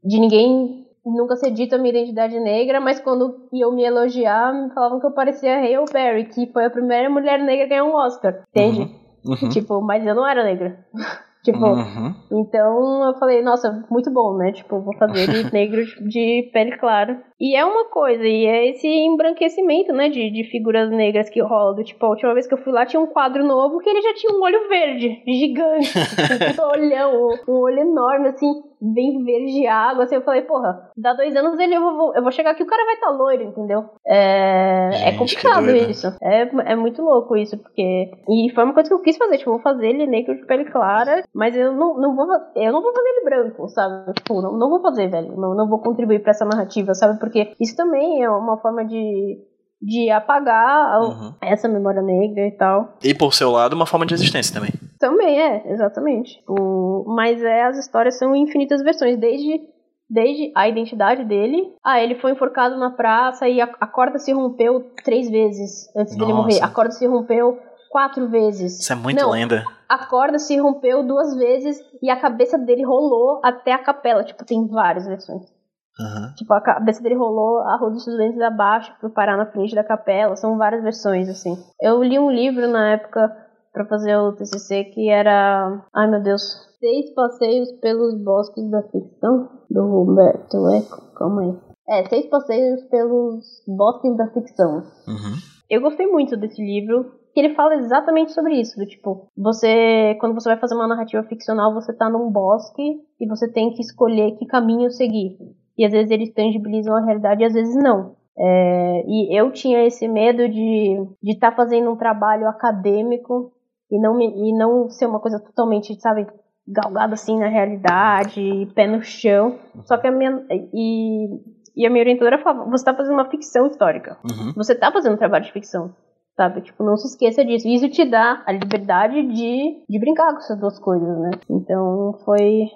[0.04, 4.72] de ninguém nunca ser dito a minha identidade negra, mas quando iam me elogiar, me
[4.72, 7.94] falavam que eu parecia Hale Berry, que foi a primeira mulher negra a ganhar um
[7.94, 8.80] Oscar, entende?
[9.24, 9.34] Uhum.
[9.42, 9.48] Uhum.
[9.48, 10.78] Tipo, mas eu não era negra.
[11.46, 12.12] Tipo, uhum.
[12.32, 14.50] então eu falei, nossa, muito bom, né?
[14.50, 17.22] Tipo, vou fazer ele negro de pele clara.
[17.38, 21.74] E é uma coisa, e é esse embranquecimento, né, de, de figuras negras que rola.
[21.74, 24.00] Do, tipo, a última vez que eu fui lá tinha um quadro novo que ele
[24.00, 25.92] já tinha um olho verde, gigante,
[26.58, 31.34] um olhão, um olho enorme, assim, bem verde água, assim, eu falei, porra, dá dois
[31.36, 33.84] anos ele, eu vou, eu vou chegar aqui o cara vai estar tá loiro, entendeu?
[34.06, 36.06] É, é Gente, é complicado isso.
[36.22, 38.10] É, é muito louco isso, porque.
[38.28, 40.64] E foi uma coisa que eu quis fazer, tipo, vou fazer ele negro de pele
[40.64, 42.26] clara, mas eu não, não vou
[42.56, 44.12] eu não vou fazer ele branco, sabe?
[44.14, 45.36] Tipo, não, não vou fazer, velho.
[45.36, 47.18] Não, não vou contribuir pra essa narrativa, sabe?
[47.26, 49.38] Porque isso também é uma forma de
[49.80, 51.34] de apagar uhum.
[51.40, 52.96] essa memória negra e tal.
[53.02, 54.72] E por seu lado, uma forma de existência também.
[54.98, 56.42] Também é, exatamente.
[56.48, 59.60] O, mas é, as histórias são infinitas versões, desde,
[60.08, 61.74] desde a identidade dele.
[61.84, 66.16] Ah, ele foi enforcado na praça e a, a corda se rompeu três vezes antes
[66.16, 66.18] Nossa.
[66.18, 66.62] dele morrer.
[66.62, 67.58] A corda se rompeu
[67.90, 68.80] quatro vezes.
[68.80, 69.64] Isso é muito Não, lenda.
[69.88, 74.24] A corda se rompeu duas vezes e a cabeça dele rolou até a capela.
[74.24, 75.55] Tipo, tem várias versões.
[75.98, 76.34] Uhum.
[76.34, 79.82] Tipo, a cabeça dele rolou a Rua dos Estudantes abaixo para parar na frente da
[79.82, 80.36] capela.
[80.36, 81.56] São várias versões, assim.
[81.80, 83.34] Eu li um livro na época
[83.72, 86.42] para fazer o TCC que era, ai meu Deus,
[86.80, 91.14] seis passeios pelos bosques da ficção do Roberto Eco.
[91.14, 91.58] Calma aí.
[91.88, 94.82] É, seis passeios pelos bosques da ficção.
[95.06, 95.36] Uhum.
[95.68, 100.34] Eu gostei muito desse livro, que ele fala exatamente sobre isso, do tipo, você, quando
[100.34, 104.36] você vai fazer uma narrativa ficcional, você tá num bosque e você tem que escolher
[104.38, 105.36] que caminho seguir.
[105.78, 108.16] E às vezes eles tangibilizam a realidade e às vezes não.
[108.38, 113.52] É, e eu tinha esse medo de estar de tá fazendo um trabalho acadêmico
[113.90, 116.26] e não, me, e não ser uma coisa totalmente, sabe,
[116.66, 119.58] galgada assim na realidade, pé no chão.
[119.84, 120.44] Só que a minha.
[120.50, 121.28] E,
[121.76, 124.18] e a minha orientadora falava: você está fazendo uma ficção histórica.
[124.24, 124.52] Uhum.
[124.56, 125.94] Você está fazendo um trabalho de ficção.
[126.36, 126.60] Sabe?
[126.60, 127.66] Tipo, não se esqueça disso.
[127.66, 131.30] E isso te dá a liberdade de, de brincar com essas duas coisas, né?
[131.48, 132.66] Então foi,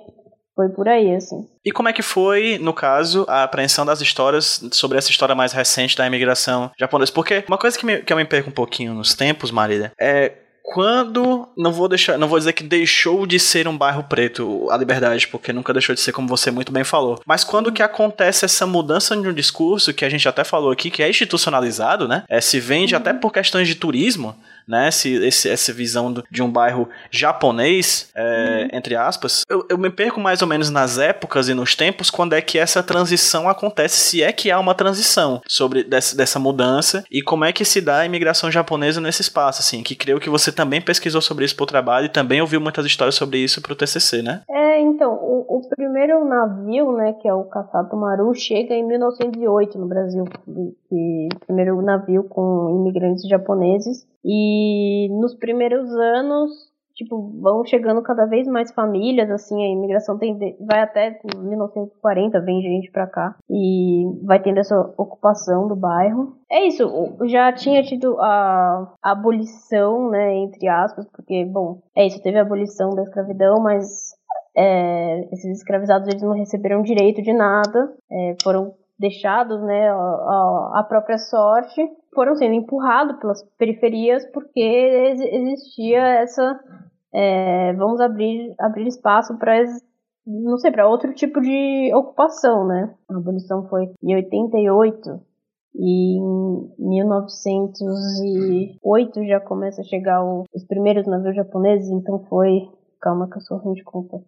[0.60, 1.48] foi por aí, assim.
[1.64, 5.52] E como é que foi, no caso, a apreensão das histórias sobre essa história mais
[5.52, 7.10] recente da imigração japonesa?
[7.12, 10.32] Porque uma coisa que, me, que eu me perco um pouquinho nos tempos, Marília, é
[10.62, 14.76] quando não vou deixar, não vou dizer que deixou de ser um bairro preto a
[14.76, 17.20] liberdade, porque nunca deixou de ser como você muito bem falou.
[17.26, 20.90] Mas quando que acontece essa mudança de um discurso que a gente até falou aqui,
[20.90, 22.22] que é institucionalizado, né?
[22.28, 23.00] É, se vende uhum.
[23.00, 24.36] até por questões de turismo,
[24.70, 24.88] né?
[24.88, 28.78] Esse, esse, essa visão do, de um bairro japonês, é, uhum.
[28.78, 29.44] entre aspas.
[29.48, 32.58] Eu, eu me perco mais ou menos nas épocas e nos tempos quando é que
[32.58, 37.44] essa transição acontece, se é que há uma transição sobre dessa, dessa mudança e como
[37.44, 40.80] é que se dá a imigração japonesa nesse espaço, assim, que creio que você também
[40.80, 44.42] pesquisou sobre isso pro trabalho e também ouviu muitas histórias sobre isso pro TCC, né?
[44.48, 49.78] É, então, o, o primeiro navio, né, que é o Kasato Maru, chega em 1908
[49.78, 50.24] no Brasil,
[50.90, 56.50] que primeiro navio com imigrantes japoneses e nos primeiros anos,
[56.94, 62.60] tipo, vão chegando cada vez mais famílias, assim, a imigração tem, vai até 1940, vem
[62.60, 66.36] gente pra cá, e vai tendo essa ocupação do bairro.
[66.50, 66.84] É isso,
[67.24, 72.42] já tinha tido a, a abolição, né, entre aspas, porque, bom, é isso, teve a
[72.42, 74.09] abolição da escravidão, mas
[74.60, 81.16] é, esses escravizados eles não receberam direito de nada, é, foram deixados né, a, própria
[81.16, 81.80] sorte,
[82.14, 86.60] foram sendo empurrados pelas periferias porque existia essa
[87.12, 89.64] é, vamos abrir abrir espaço para
[90.26, 92.94] não sei para outro tipo de ocupação, né?
[93.08, 95.18] A abolição foi em 88
[95.74, 102.68] e em 1908 já começa a chegar os primeiros navios japoneses, então foi
[103.00, 104.20] calma que eu sou ruim de conta.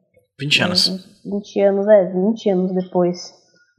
[0.43, 1.23] 20 anos.
[1.25, 3.33] 20 anos, é, 20 anos depois.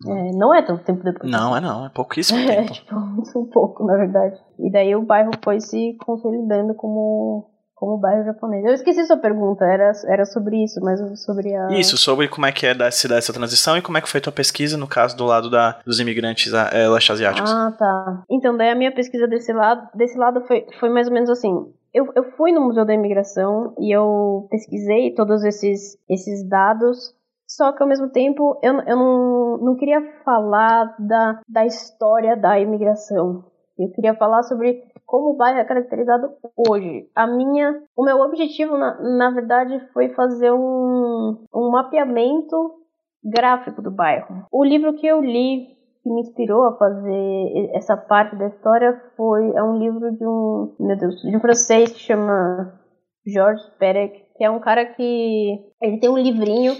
[0.05, 1.31] É, não é tanto tempo depois.
[1.31, 2.71] Não, é não, é pouquíssimo é, tempo.
[2.71, 4.35] É, tipo, um pouco, na verdade.
[4.59, 8.63] E daí o bairro foi se consolidando como como bairro japonês.
[8.63, 11.67] Eu esqueci sua pergunta, era, era sobre isso, mas sobre a.
[11.71, 14.21] Isso, sobre como é que é se dar essa transição e como é que foi
[14.21, 17.51] tua pesquisa no caso do lado da, dos imigrantes é, leste asiáticos.
[17.51, 18.23] Ah, tá.
[18.31, 21.53] Então, daí a minha pesquisa desse lado, desse lado foi, foi mais ou menos assim.
[21.93, 27.15] Eu, eu fui no Museu da Imigração e eu pesquisei todos esses, esses dados
[27.55, 32.59] só que ao mesmo tempo eu, eu não, não queria falar da, da história da
[32.59, 33.43] imigração.
[33.77, 36.31] Eu queria falar sobre como o bairro é caracterizado
[36.67, 37.07] hoje.
[37.13, 42.73] A minha, o meu objetivo na, na verdade foi fazer um, um mapeamento
[43.23, 44.47] gráfico do bairro.
[44.51, 49.51] O livro que eu li que me inspirou a fazer essa parte da história foi
[49.55, 52.79] é um livro de um meu Deus de um francês que chama
[53.25, 56.73] Georges Perec que é um cara que ele tem um livrinho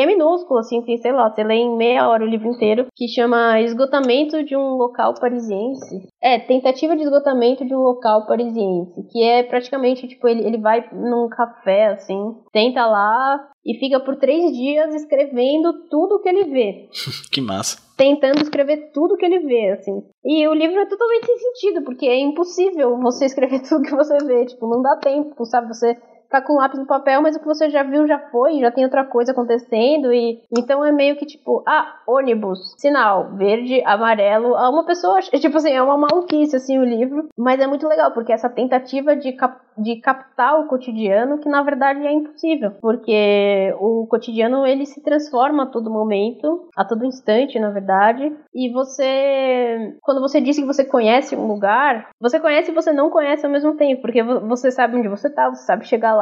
[0.00, 3.08] é minúsculo, assim, que, sei lá, você lê em meia hora o livro inteiro, que
[3.08, 6.08] chama Esgotamento de um Local Parisiense.
[6.22, 10.88] É, Tentativa de Esgotamento de um Local Parisiense, que é praticamente, tipo, ele, ele vai
[10.92, 16.88] num café, assim, tenta lá e fica por três dias escrevendo tudo que ele vê.
[17.30, 17.78] que massa.
[17.96, 20.02] Tentando escrever tudo que ele vê, assim.
[20.24, 24.16] E o livro é totalmente sem sentido, porque é impossível você escrever tudo que você
[24.24, 25.68] vê, tipo, não dá tempo, sabe?
[25.68, 25.94] Você
[26.30, 28.84] tá com lápis no papel, mas o que você já viu já foi, já tem
[28.84, 34.86] outra coisa acontecendo e então é meio que tipo, ah, ônibus, sinal, verde, amarelo, uma
[34.86, 38.48] pessoa, tipo assim, é uma maluquice assim o livro, mas é muito legal porque essa
[38.48, 44.66] tentativa de, cap de captar o cotidiano que na verdade é impossível, porque o cotidiano
[44.66, 50.40] ele se transforma a todo momento, a todo instante, na verdade, e você quando você
[50.40, 54.02] disse que você conhece um lugar, você conhece e você não conhece ao mesmo tempo,
[54.02, 56.19] porque você sabe onde você tá, você sabe chegar lá,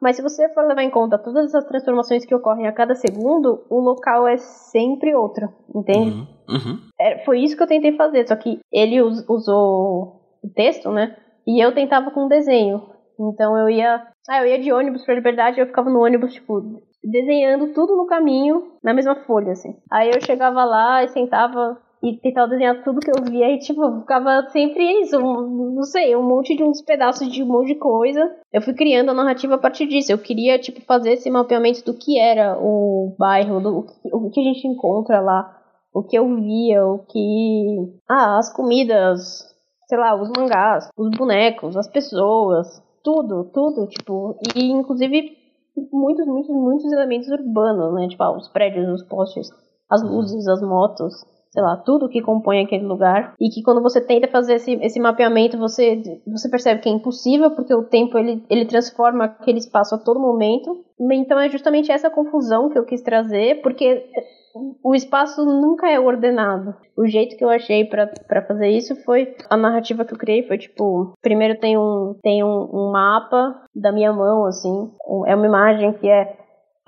[0.00, 3.64] mas se você for levar em conta todas essas transformações que ocorrem a cada segundo,
[3.68, 6.10] o local é sempre outro, entende?
[6.10, 6.78] Uhum, uhum.
[6.98, 11.16] É, foi isso que eu tentei fazer, só que ele us usou o texto, né?
[11.46, 12.82] E eu tentava com desenho.
[13.18, 14.06] Então eu ia.
[14.28, 18.06] Ah, eu ia de ônibus pra liberdade eu ficava no ônibus, tipo, desenhando tudo no
[18.06, 19.76] caminho, na mesma folha, assim.
[19.90, 24.00] Aí eu chegava lá e sentava e tentava desenhar tudo que eu via e, tipo,
[24.00, 27.74] ficava sempre isso, um, não sei, um monte de uns pedaços de um monte de
[27.74, 28.20] coisa.
[28.50, 30.10] Eu fui criando a narrativa a partir disso.
[30.10, 34.44] Eu queria, tipo, fazer esse mapeamento do que era o bairro, do o que a
[34.44, 35.58] gente encontra lá,
[35.92, 37.76] o que eu via, o que.
[38.08, 39.46] Ah, as comidas,
[39.86, 45.36] sei lá, os mangás, os bonecos, as pessoas, tudo, tudo, tipo, e inclusive
[45.92, 48.08] muitos, muitos, muitos elementos urbanos, né?
[48.08, 49.50] Tipo, ah, os prédios, os postes,
[49.90, 51.12] as luzes, as motos
[51.50, 53.34] sei lá, tudo que compõe aquele lugar.
[53.40, 57.50] E que quando você tenta fazer esse, esse mapeamento, você, você percebe que é impossível,
[57.50, 60.84] porque o tempo ele, ele transforma aquele espaço a todo momento.
[61.12, 64.04] Então é justamente essa confusão que eu quis trazer, porque
[64.82, 66.74] o espaço nunca é ordenado.
[66.96, 70.58] O jeito que eu achei para fazer isso foi a narrativa que eu criei foi
[70.58, 74.90] tipo, primeiro tem um tem um, um mapa da minha mão assim,
[75.26, 76.39] é uma imagem que é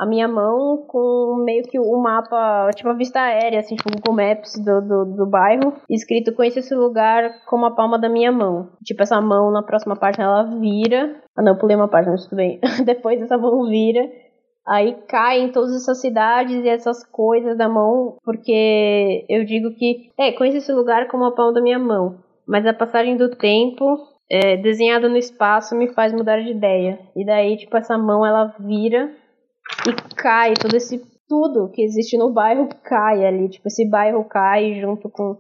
[0.03, 4.17] a minha mão com meio que o mapa, tipo a vista aérea, assim, tipo Google
[4.17, 8.69] Maps do, do, do bairro, escrito conheça esse lugar como a palma da minha mão.
[8.83, 11.23] Tipo, essa mão na próxima página ela vira.
[11.37, 12.59] Ah não, pulei uma página, mas tudo bem.
[12.85, 14.11] Depois essa mão vira.
[14.67, 20.11] Aí cai em todas essas cidades e essas coisas da mão, porque eu digo que,
[20.19, 22.19] é, conheça esse lugar como a palma da minha mão.
[22.45, 23.99] Mas a passagem do tempo
[24.29, 26.99] é, desenhada no espaço me faz mudar de ideia.
[27.15, 29.22] E daí, tipo, essa mão ela vira
[29.87, 34.81] e cai todo esse tudo que existe no bairro cai ali, tipo esse bairro cai
[34.81, 35.39] junto com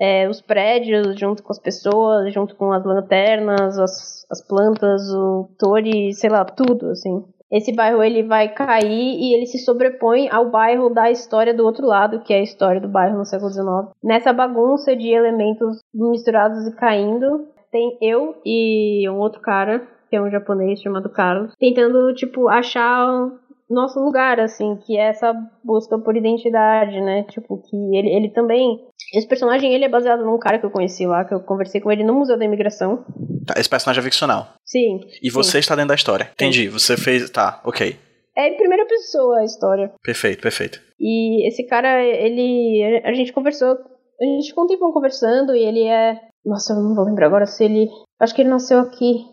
[0.00, 5.48] é, os prédios, junto com as pessoas, junto com as lanternas, as, as plantas, o
[5.58, 7.24] torre, sei lá, tudo assim.
[7.50, 11.86] Esse bairro ele vai cair e ele se sobrepõe ao bairro da história do outro
[11.86, 13.94] lado, que é a história do bairro no século XIX.
[14.02, 20.20] Nessa bagunça de elementos misturados e caindo, tem eu e um outro cara que é
[20.20, 23.30] um japonês chamado Carlos, tentando, tipo, achar
[23.72, 25.32] nosso lugar, assim, que é essa
[25.64, 27.24] busca por identidade, né?
[27.24, 28.78] Tipo, que ele, ele também.
[29.14, 31.90] Esse personagem ele é baseado num cara que eu conheci lá, que eu conversei com
[31.90, 33.04] ele no Museu da Imigração.
[33.46, 34.48] Tá, esse personagem é ficcional.
[34.64, 35.00] Sim.
[35.22, 35.58] E você sim.
[35.58, 36.30] está dentro da história.
[36.32, 36.68] Entendi.
[36.68, 37.28] Você fez.
[37.30, 37.96] Tá, ok.
[38.36, 39.92] É em primeira pessoa a história.
[40.02, 40.80] Perfeito, perfeito.
[40.98, 43.02] E esse cara, ele.
[43.04, 43.70] A gente conversou.
[43.70, 46.18] A gente ficou um tempo conversando e ele é.
[46.44, 47.88] Nossa, eu não vou lembrar agora se ele.
[48.20, 49.31] Acho que ele nasceu aqui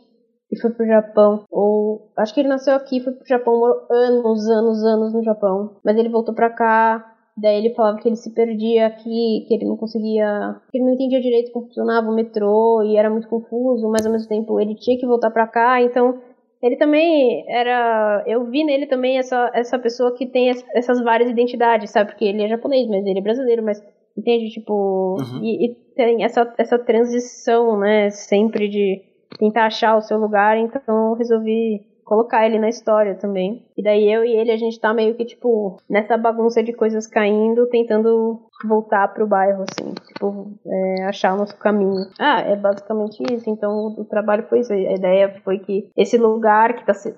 [0.51, 1.45] e foi pro Japão.
[1.51, 2.11] Ou.
[2.17, 5.77] Acho que ele nasceu aqui foi pro Japão, morou anos, anos, anos no Japão.
[5.83, 7.15] Mas ele voltou pra cá.
[7.37, 10.59] Daí ele falava que ele se perdia aqui, que ele não conseguia.
[10.71, 14.11] que ele não entendia direito como funcionava o metrô e era muito confuso, mas ao
[14.11, 16.19] mesmo tempo ele tinha que voltar pra cá, então.
[16.61, 18.21] Ele também era.
[18.27, 22.09] Eu vi nele também essa, essa pessoa que tem essas várias identidades, sabe?
[22.09, 23.81] Porque ele é japonês, mas ele é brasileiro, mas.
[24.17, 24.49] Entende?
[24.49, 25.15] Tipo.
[25.21, 25.41] Uhum.
[25.41, 28.09] E, e tem essa, essa transição, né?
[28.09, 33.63] Sempre de tentar achar o seu lugar, então eu resolvi colocar ele na história também.
[33.77, 37.05] E daí eu e ele, a gente tá meio que, tipo, nessa bagunça de coisas
[37.05, 42.09] caindo, tentando voltar pro bairro, assim, tipo, é, achar o nosso caminho.
[42.19, 43.47] Ah, é basicamente isso.
[43.47, 44.73] Então o, trabalho foi isso.
[44.73, 47.15] A ideia foi que esse lugar que tá se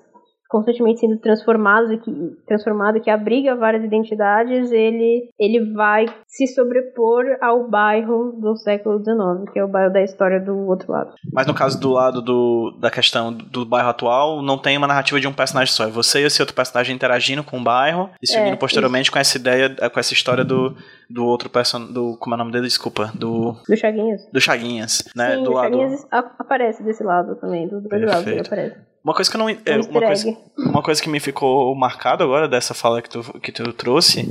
[0.52, 2.12] constantemente sendo transformado e que
[2.46, 9.50] transformado que abriga várias identidades ele ele vai se sobrepor ao bairro do século XIX
[9.50, 11.14] que é o bairro da história do outro lado.
[11.32, 15.18] Mas no caso do lado do, da questão do bairro atual não tem uma narrativa
[15.18, 15.84] de um personagem só.
[15.84, 19.18] É você e esse outro personagem interagindo com o bairro e seguindo É, posteriormente com
[19.18, 20.76] essa ideia com essa história do,
[21.08, 22.66] do outro personagem do como é o nome dele?
[22.66, 24.28] Desculpa do do Chaguinhas.
[24.30, 25.36] do Chaguinhas né?
[25.36, 29.14] Sim, do o lado Chaguinhas aparece desse lado também dos dois lados ele aparece Uma
[29.14, 29.48] coisa que não.
[29.48, 29.54] É,
[29.90, 33.72] uma, coisa, uma coisa que me ficou marcado agora dessa fala que tu, que tu
[33.72, 34.28] trouxe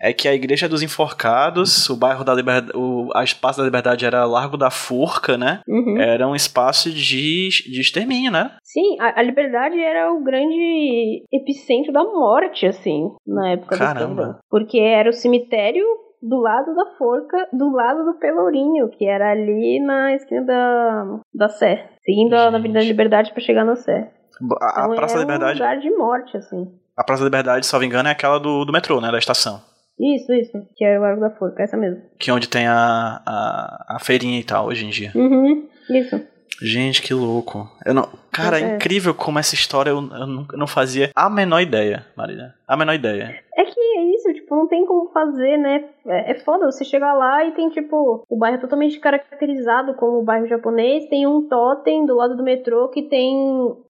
[0.00, 2.76] é que a Igreja dos Enforcados, o bairro da Liberdade.
[2.76, 5.60] O a Espaço da Liberdade era Largo da Forca, né?
[5.68, 5.98] Uhum.
[5.98, 8.50] Era um espaço de, de extermínio, né?
[8.62, 14.38] Sim, a, a Liberdade era o grande epicentro da morte, assim, na época da Caramba.
[14.50, 15.84] Porque era o cemitério
[16.22, 21.48] do lado da forca, do lado do Pelourinho, que era ali na esquina da, da
[21.48, 21.90] Sé.
[22.04, 22.54] Seguindo a Gente.
[22.56, 24.10] Avenida da Liberdade pra chegar na Sé.
[24.60, 25.60] A, a Então Praça da é Liberdade.
[25.60, 26.72] um lugar de morte, assim.
[26.96, 29.10] A Praça da Liberdade, se não me engano, é aquela do, do metrô, né?
[29.10, 29.60] Da estação.
[29.98, 30.52] Isso, isso.
[30.76, 32.02] Que é o Largo da Forca, essa mesmo.
[32.18, 35.12] Que é onde tem a, a, a feirinha e tal, hoje em dia.
[35.14, 36.20] Uhum, isso.
[36.60, 37.68] Gente, que louco.
[37.86, 38.08] Eu não...
[38.34, 38.76] Cara, é é.
[38.76, 40.26] incrível como essa história eu, eu
[40.56, 42.54] não, fazia a menor ideia, Marília.
[42.66, 43.42] A menor ideia.
[43.56, 45.84] É que é isso, tipo, não tem como fazer, né?
[46.06, 50.24] É, é foda, você chegar lá e tem, tipo, o bairro totalmente caracterizado como o
[50.24, 53.34] bairro japonês, tem um totem do lado do metrô que tem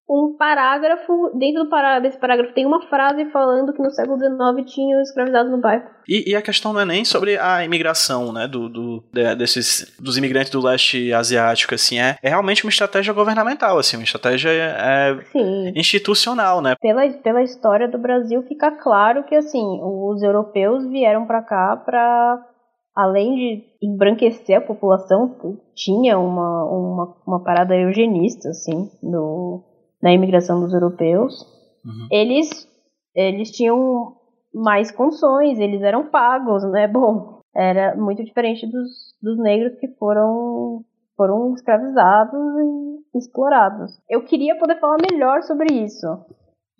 [0.07, 4.71] um parágrafo, dentro do pará desse parágrafo tem uma frase falando que no século XIX
[4.71, 5.85] tinham escravizado no bairro.
[6.07, 9.97] E, e a questão não é nem sobre a imigração, né, do, do- de- desses,
[9.99, 14.34] dos imigrantes do leste asiático, assim, é, é realmente uma estratégia governamental, assim, uma estratégia
[14.43, 15.73] é, Sim.
[15.77, 16.75] institucional, né?
[16.81, 22.43] Pela, pela história do Brasil fica claro que, assim, os europeus vieram pra cá pra,
[22.95, 25.37] além de embranquecer a população,
[25.75, 29.63] tinha uma, uma, uma parada eugenista, assim, no,
[30.03, 31.43] na imigração dos europeus.
[31.85, 32.09] Uhum.
[32.11, 32.69] Eles,
[33.15, 34.17] eles tinham
[34.55, 36.87] mais condições, eles eram pagos, né?
[36.89, 38.91] Bom, era muito diferente dos,
[39.23, 40.85] dos negros que foram
[41.17, 43.93] foram escravizados e explorados.
[44.09, 46.07] Eu queria poder falar melhor sobre isso,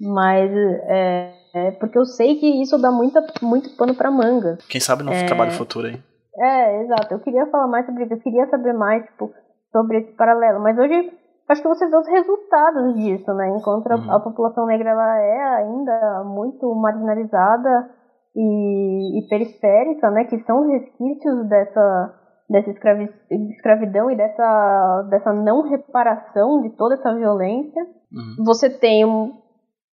[0.01, 0.51] mas
[0.89, 4.59] é, é porque eu sei que isso dá muita, muito pano pra manga.
[4.69, 5.25] Quem sabe no É.
[5.27, 6.01] trabalho futuro aí.
[6.37, 7.15] É, exato.
[7.15, 8.15] Eu queria falar mais sobre isso.
[8.15, 9.31] Eu queria saber mais, tipo,
[9.71, 10.61] sobre esse paralelo.
[10.61, 11.13] Mas hoje
[11.49, 13.49] acho que você vê os resultados disso, né?
[13.57, 14.11] Enquanto a- Uhum.
[14.13, 17.89] a população negra ela é ainda muito marginalizada
[18.35, 20.25] e, e periférica, né?
[20.25, 22.15] Que são os resquícios dessa
[22.49, 27.83] dessa escravi escravidão e dessa dessa não reparação de toda essa violência.
[28.13, 28.45] Uhum.
[28.45, 29.33] Você tem um-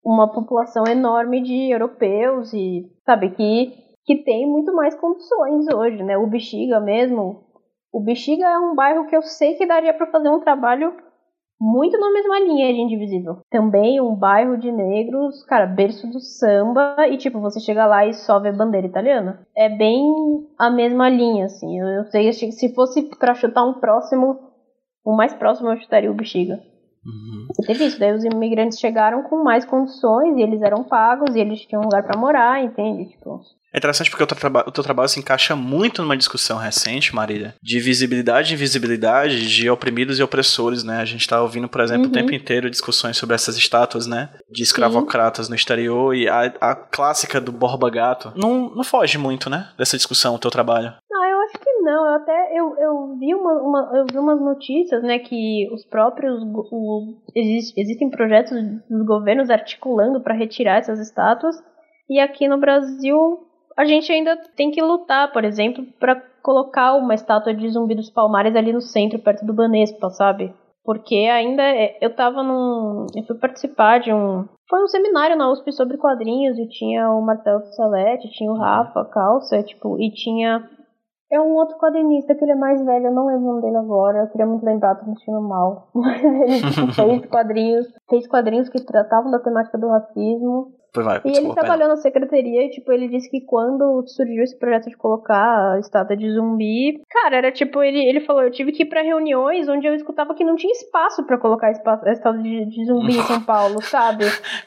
[0.03, 6.17] uma população enorme de europeus e sabe que que tem muito mais condições hoje, né?
[6.17, 7.43] O Bexiga mesmo,
[7.93, 10.91] o Bexiga é um bairro que eu sei que daria para fazer um trabalho
[11.61, 13.37] muito na mesma linha de Indivisível.
[13.51, 18.13] Também um bairro de negros, cara, berço do samba e tipo, você chega lá e
[18.15, 19.45] só vê bandeira italiana.
[19.55, 20.03] É bem
[20.57, 21.79] a mesma linha, assim.
[21.79, 24.39] Eu, eu sei se fosse para chutar um próximo,
[25.05, 26.59] o mais próximo eu chutaria o Bexiga.
[27.05, 27.47] Uhum.
[27.65, 31.61] Teve isso, daí os imigrantes chegaram com mais condições e eles eram pagos e eles
[31.65, 33.09] tinham um lugar pra morar, entende?
[33.09, 33.41] Tipo,
[33.73, 37.15] É interessante porque o teu, traba- o teu trabalho se encaixa muito numa discussão recente,
[37.15, 40.99] Marília, de visibilidade e invisibilidade de oprimidos e opressores, né?
[40.99, 42.11] A gente tá ouvindo, por exemplo, o Uhum.
[42.11, 44.29] tempo inteiro discussões sobre essas estátuas, né?
[44.51, 48.33] De escravocratas no exterior e a, a clássica do Borba Gato.
[48.35, 49.69] Não, não foge muito, né?
[49.77, 50.93] Dessa discussão, o teu trabalho.
[51.09, 51.15] que
[51.81, 55.85] não, eu até eu, eu vi uma, uma, eu vi umas notícias, né, que os
[55.85, 58.51] próprios o, exist, existem projetos
[58.89, 61.55] dos governos articulando para retirar essas estátuas
[62.09, 63.39] e aqui no Brasil
[63.77, 68.09] a gente ainda tem que lutar, por exemplo, para colocar uma estátua de Zumbi dos
[68.09, 70.53] Palmares ali no centro, perto do Banespa, sabe?
[70.83, 73.05] Porque ainda é, eu tava num.
[73.15, 74.45] Eu fui participar de um.
[74.67, 79.05] Foi um seminário na USP sobre quadrinhos e tinha o Marcelo Salete, tinha o Rafa
[79.05, 80.67] Calça, tipo, e tinha.
[81.31, 83.77] É um outro quadrinista que ele é mais velho, eu não lembro o nome dele
[83.77, 85.87] agora, eu queria muito lembrar, tô me sentindo mal.
[85.95, 90.73] Mas ele fez quadrinhos, fez quadrinhos que tratavam da temática do racismo.
[90.93, 94.89] Vai, e ele trabalhou na secretaria e, tipo, ele disse que quando surgiu esse projeto
[94.89, 98.83] de colocar a estátua de zumbi, cara, era tipo, ele, ele falou, eu tive que
[98.83, 102.65] ir pra reuniões onde eu escutava que não tinha espaço para colocar a estátua de,
[102.65, 104.25] de zumbi em São Paulo, sabe?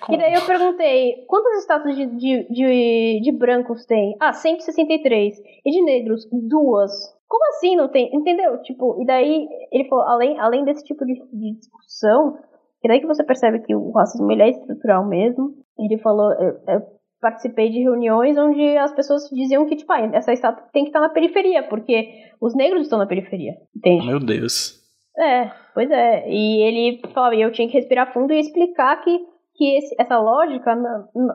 [0.09, 4.17] e daí eu perguntei, quantas estátuas de, de, de, de brancos tem?
[4.19, 5.37] Ah, 163.
[5.67, 6.27] E de negros?
[6.33, 6.91] Duas.
[7.29, 8.15] Como assim não tem?
[8.15, 8.63] Entendeu?
[8.63, 12.39] Tipo, e daí ele falou, além, além desse tipo de, de discussão,
[12.85, 15.55] e daí que você percebe que o racismo ele é estrutural mesmo.
[15.79, 16.83] Ele falou, eu, eu
[17.19, 21.01] participei de reuniões onde as pessoas diziam que, tipo, ah, essa estátua tem que estar
[21.01, 24.07] na periferia, porque os negros estão na periferia, entende?
[24.07, 24.85] Meu Deus.
[25.19, 26.29] É, pois é.
[26.29, 29.19] E ele falava, e eu tinha que respirar fundo e explicar que,
[29.55, 30.77] que esse, essa lógica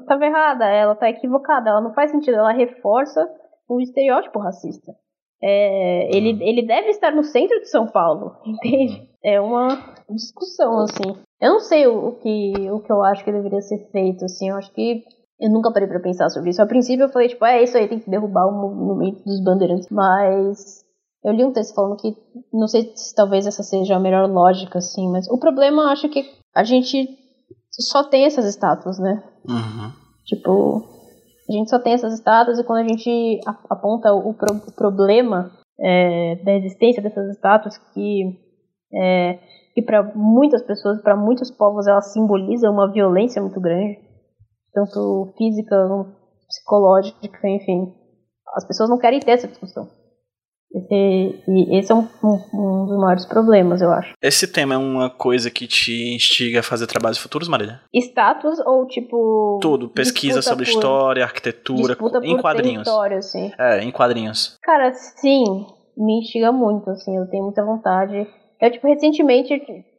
[0.01, 3.27] estava errada, ela está equivocada, ela não faz sentido, ela reforça
[3.67, 4.93] o estereótipo racista.
[5.41, 6.41] É, ele, uhum.
[6.41, 9.07] ele deve estar no centro de São Paulo, entende?
[9.23, 11.15] É uma discussão, assim.
[11.41, 14.49] Eu não sei o, o, que, o que eu acho que deveria ser feito, assim.
[14.49, 15.03] Eu acho que
[15.39, 16.61] eu nunca parei pra pensar sobre isso.
[16.61, 19.87] A princípio eu falei, tipo, é isso aí, tem que derrubar o movimento dos bandeirantes.
[19.89, 20.83] Mas
[21.23, 22.15] eu li um texto falando que,
[22.53, 26.09] não sei se talvez essa seja a melhor lógica, assim, mas o problema eu acho
[26.09, 27.17] que a gente
[27.71, 29.23] só tem essas estátuas, né?
[29.47, 29.91] Uhum.
[30.25, 30.98] Tipo,
[31.49, 33.39] a gente só tem essas estátuas e quando a gente
[33.69, 38.37] aponta o, pro o problema é, da existência dessas estátuas que
[38.93, 39.39] é,
[39.73, 43.99] que para muitas pessoas, para muitos povos, ela simboliza uma violência muito grande,
[44.73, 45.75] tanto física,
[46.47, 47.93] psicológica, enfim.
[48.55, 49.87] As pessoas não querem ter essa discussão.
[50.73, 54.13] Esse, e esse é um, um, um, dos maiores problemas, eu acho.
[54.21, 57.81] Esse tema é uma coisa que te instiga a fazer trabalhos futuros, Marília?
[57.93, 59.59] Status ou tipo.
[59.61, 62.87] Tudo, pesquisa sobre por, história, arquitetura, em quadrinhos.
[62.87, 63.51] Assim.
[63.57, 64.57] É, em quadrinhos.
[64.61, 65.65] Cara, sim,
[65.97, 68.27] me instiga muito, assim, eu tenho muita vontade.
[68.61, 69.53] Eu, tipo, recentemente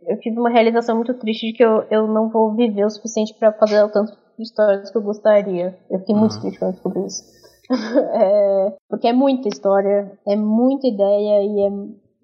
[0.07, 3.35] eu tive uma realização muito triste de que eu, eu não vou viver o suficiente
[3.39, 5.79] para fazer o tanto de histórias que eu gostaria.
[5.91, 6.41] Eu fiquei muito uhum.
[6.41, 7.40] triste quando descobri isso.
[8.15, 11.71] é, porque é muita história, é muita ideia e é,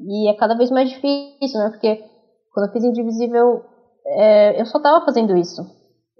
[0.00, 1.70] e é cada vez mais difícil, né?
[1.70, 2.04] Porque
[2.52, 3.64] quando eu fiz Indivisível,
[4.06, 5.62] é, eu só tava fazendo isso.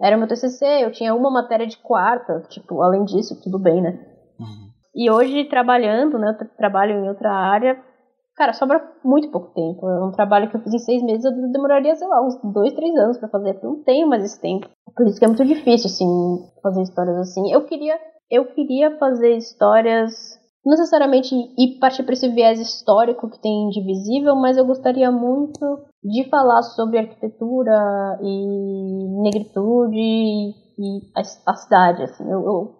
[0.01, 3.99] Era meu TCC, eu tinha uma matéria de quarta, tipo, além disso, tudo bem, né?
[4.39, 4.69] Uhum.
[4.95, 7.83] E hoje, trabalhando, né, eu trabalho em outra área,
[8.37, 9.89] Cara, sobra muito pouco tempo.
[9.89, 12.71] É um trabalho que eu fiz em seis meses, eu demoraria, sei lá, uns dois,
[12.73, 14.69] três anos para fazer, porque eu não tenho mais esse tempo.
[14.95, 17.51] Por isso que é muito difícil, assim, fazer histórias assim.
[17.51, 17.99] Eu queria,
[18.29, 24.35] eu queria fazer histórias, não necessariamente ir partir para esse viés histórico que tem indivisível,
[24.35, 25.59] mas eu gostaria muito
[26.03, 32.23] de falar sobre arquitetura e negritude e, a, a cidade, assim.
[32.23, 32.75] Eu, eu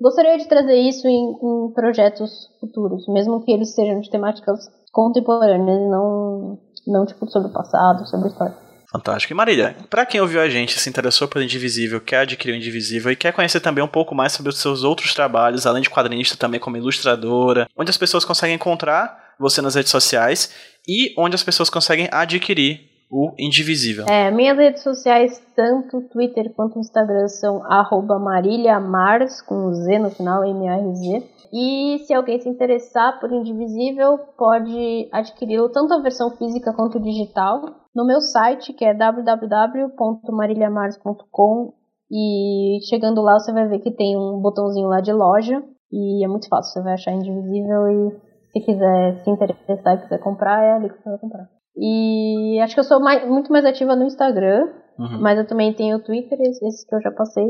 [0.00, 5.90] gostaria de trazer isso em, em projetos futuros, mesmo que eles sejam de temáticas contemporâneas,
[5.90, 8.71] não, não tipo sobre o passado, sobre a história.
[8.92, 9.32] Fantástico.
[9.32, 13.10] E Marília, para quem ouviu a gente, se interessou pelo Indivisível, quer adquirir o Indivisível
[13.10, 16.36] e quer conhecer também um pouco mais sobre os seus outros trabalhos, além de quadrinista,
[16.36, 20.54] também como ilustradora, onde as pessoas conseguem encontrar você nas redes sociais
[20.86, 24.06] e onde as pessoas conseguem adquirir o Indivisível.
[24.08, 30.44] É, minhas redes sociais, tanto Twitter quanto Instagram, são arroba marilhamars, com Z no final,
[30.44, 31.22] M-A-R-Z.
[31.52, 37.81] E se alguém se interessar por Indivisível, pode adquiri-lo tanto a versão física quanto digital
[37.94, 41.74] no meu site, que é www.marilhamars.com.
[42.10, 45.62] E chegando lá, você vai ver que tem um botãozinho lá de loja.
[45.90, 48.16] E é muito fácil, você vai achar Indivisível e
[48.52, 51.48] se quiser se interessar e quiser comprar, é ali que você vai comprar.
[51.76, 54.66] E acho que eu sou mais, muito mais ativa no Instagram,
[54.98, 55.20] uhum.
[55.20, 57.46] mas eu também tenho o Twitter, esse que eu já passei.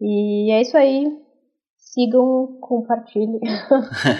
[0.00, 1.06] E é isso aí.
[1.76, 3.40] Sigam, compartilhem.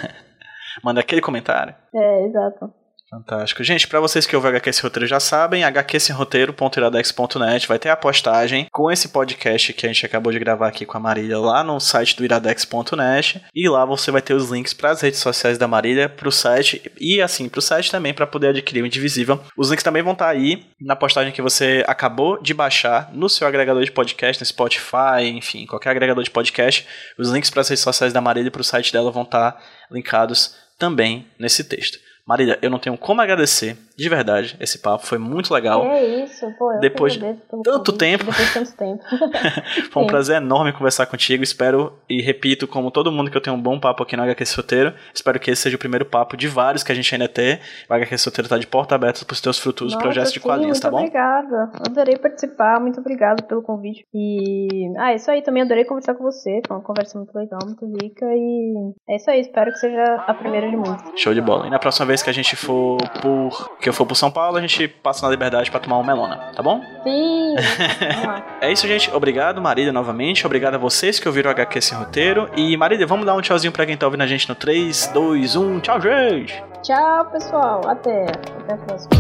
[0.85, 1.75] Manda aquele comentário.
[1.95, 2.73] É, exato.
[3.17, 3.65] Fantástico.
[3.65, 8.67] Gente, para vocês que ouvem HQ Esse Roteiro já sabem, hqsroteiro.iradex.net vai ter a postagem
[8.71, 11.81] com esse podcast que a gente acabou de gravar aqui com a Marília lá no
[11.81, 15.67] site do iradex.net e lá você vai ter os links para as redes sociais da
[15.67, 19.41] Marília, para o site e assim, para o site também para poder adquirir o Indivisível.
[19.57, 23.31] Os links também vão estar tá aí na postagem que você acabou de baixar no
[23.31, 26.87] seu agregador de podcast, no Spotify, enfim, qualquer agregador de podcast.
[27.19, 29.53] Os links para as redes sociais da Marília e para o site dela vão estar
[29.53, 31.99] tá linkados também nesse texto.
[32.27, 35.85] Marília, eu não tenho como agradecer, de verdade, esse papo foi muito legal.
[35.87, 36.73] É isso, pô.
[36.73, 38.25] Eu depois de tanto convite, tempo.
[38.25, 39.05] Depois de tanto tempo.
[39.91, 41.43] foi um prazer enorme conversar contigo.
[41.43, 44.45] Espero e repito, como todo mundo, que eu tenho um bom papo aqui no HQ
[44.57, 44.95] Roteiro.
[45.15, 47.59] Espero que esse seja o primeiro papo de vários que a gente ainda tem.
[47.89, 50.79] O HQ Roteiro tá de porta aberta para os teus futuros projetos de sim, quadrinhos,
[50.79, 50.99] tá bom?
[50.99, 51.71] Muito obrigada.
[51.87, 52.81] Adorei participar.
[52.81, 54.07] Muito obrigada pelo convite.
[54.13, 54.93] E.
[54.99, 55.43] Ah, é isso aí.
[55.43, 56.61] Também adorei conversar com você.
[56.67, 58.27] Foi uma conversa muito legal, muito rica.
[58.27, 59.41] E é isso aí.
[59.41, 61.19] Espero que seja a primeira de muitas.
[61.19, 61.67] Show de bola.
[61.67, 63.77] E na próxima vez que a gente for por.
[63.87, 66.39] Que eu for por São Paulo, a gente passa na liberdade para tomar uma melona,
[66.57, 66.81] tá bom?
[67.05, 67.55] Sim!
[68.01, 68.43] Vamos lá.
[68.61, 69.09] É isso, gente.
[69.15, 70.45] Obrigado, Marília, novamente.
[70.45, 72.51] Obrigado a vocês que ouviram o HQ Sem Roteiro.
[72.57, 75.55] E, Marília, vamos dar um tchauzinho pra quem tá ouvindo a gente no 3, 2,
[75.55, 75.79] 1.
[75.79, 76.65] Tchau, gente!
[76.83, 77.81] Tchau, pessoal.
[77.87, 78.25] Até.
[78.25, 79.11] Até a próxima.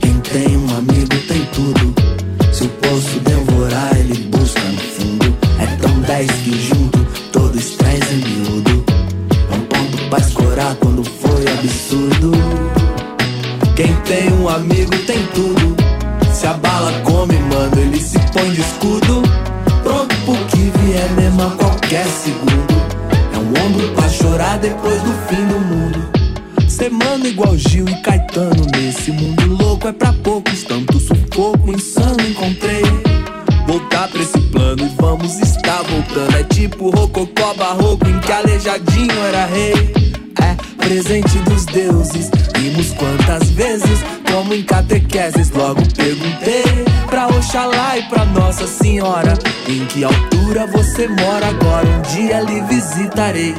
[0.00, 2.54] Quem tem um amigo tem tudo.
[2.54, 5.36] Se o poço devorar, ele busca no fundo.
[5.60, 6.98] É tão dez que junto
[7.32, 8.84] todos trazem miúdo.
[9.50, 12.85] É um ponto pra escorar quando foi absurdo.
[13.76, 15.76] Quem tem um amigo tem tudo.
[16.32, 19.22] Se a bala come, mano, ele se põe de escudo.
[19.82, 22.74] Pronto pro que vier mesmo a qualquer segundo.
[23.34, 26.08] É um ombro pra chorar depois do fim do mundo.
[26.66, 30.62] Ser mano igual Gil e Caetano nesse mundo louco é pra poucos.
[30.62, 32.82] Tanto sufoco insano encontrei.
[33.66, 36.34] Voltar pra esse plano e vamos estar voltando.
[36.34, 39.92] É tipo rococó barroco em que aleijadinho era rei.
[40.40, 42.30] É presente dos deuses.
[42.56, 45.50] Vimos quantas vezes, como em catequeses.
[45.50, 46.64] Logo perguntei
[47.08, 49.34] pra Oxalá e pra Nossa Senhora:
[49.68, 51.86] Em que altura você mora agora?
[51.88, 53.54] Um dia lhe visitarei.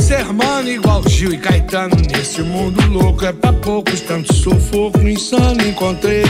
[0.00, 5.62] Ser mano igual Gil e Caetano nesse mundo louco é pra poucos, tanto sufoco insano
[5.66, 6.24] encontrei.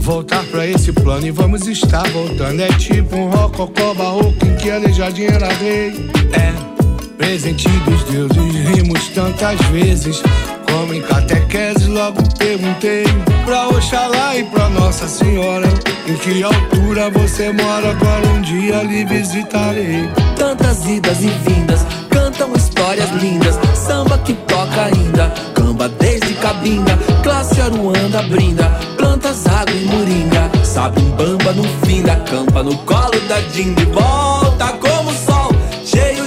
[0.00, 2.60] Voltar pra esse plano e vamos estar voltando.
[2.60, 5.94] É tipo um rococó barroco em que aleijadinho era rei.
[6.32, 6.83] É
[7.16, 10.22] presente dos deuses, rimos tantas vezes.
[10.70, 13.04] Como em catequese, logo perguntei
[13.44, 15.68] pra Oxalá e pra Nossa Senhora:
[16.06, 17.90] Em que altura você mora?
[17.90, 20.08] Agora um dia lhe visitarei.
[20.36, 23.58] Tantas idas e vindas, cantam histórias lindas.
[23.74, 26.98] Samba que toca ainda, camba desde cabinda.
[27.22, 30.50] Classe Aruanda brinda, plantas, água e moringa.
[30.64, 33.80] Sabe um bamba no fim da campa, no colo da Dinda.
[33.80, 35.52] E volta como o sol,
[35.84, 36.23] cheio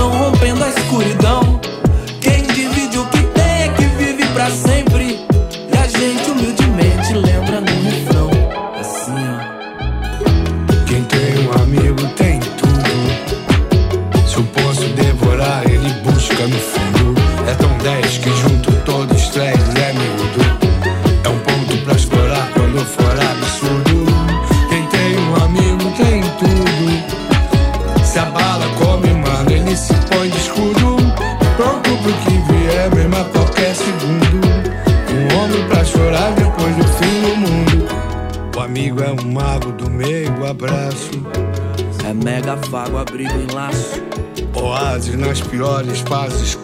[0.00, 1.29] inspiração, rompendo a escuridão.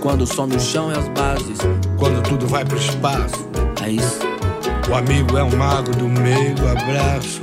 [0.07, 1.59] Quando some o chão e as bases.
[1.99, 3.45] quando tudo vai pro espaço.
[3.85, 4.21] É isso.
[4.89, 7.41] O amigo é um mago do meio, abraço.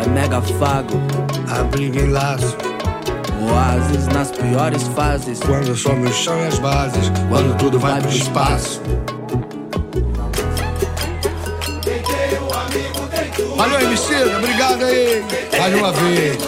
[0.00, 0.94] É mega fago,
[1.50, 2.56] Abriga em laço,
[3.50, 5.40] oásis nas piores fases.
[5.40, 8.80] quando some o chão e as bases, quando tudo vai pro espaço.
[13.56, 15.24] Valeu, MC, obrigado aí.
[15.58, 16.38] Mais uma vez.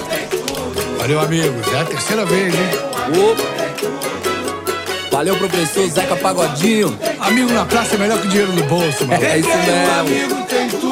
[1.00, 1.66] Valeu, amigos.
[1.72, 2.60] É a terceira vez, hein?
[3.28, 3.59] Opa.
[5.10, 6.96] Valeu, professor Zeca Pagodinho.
[7.20, 9.22] Amigo na praça é melhor que dinheiro no bolso, mano.
[9.22, 10.00] É isso mesmo.
[10.00, 10.90] Amigo tem tudo.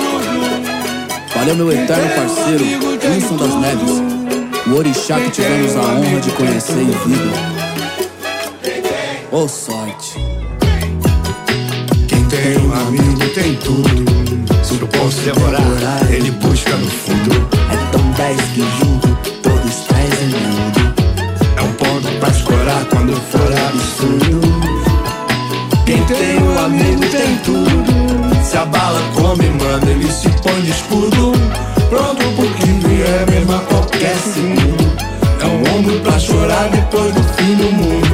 [1.34, 2.64] Valeu, meu eterno parceiro,
[3.08, 4.18] Wilson das Neves.
[4.66, 7.58] O orixá que tivemos a honra de conhecer em vida.
[9.30, 10.18] Ô sorte.
[12.08, 14.04] Quem tem um amigo tem tudo.
[14.64, 17.48] Se o poço devorar, ele busca no fundo.
[17.72, 19.08] É tão dez que junto
[19.42, 20.57] todos trazem miúdo.
[22.20, 24.40] Pra escorar quando for absurdo.
[25.86, 28.44] Quem tem um amigo tem tudo.
[28.44, 31.32] Se a bala come, mano, ele se põe de escudo.
[31.88, 34.98] Pronto pro que vier, mesmo a qualquer segundo.
[35.40, 38.07] É um ombro pra chorar depois do fim do mundo.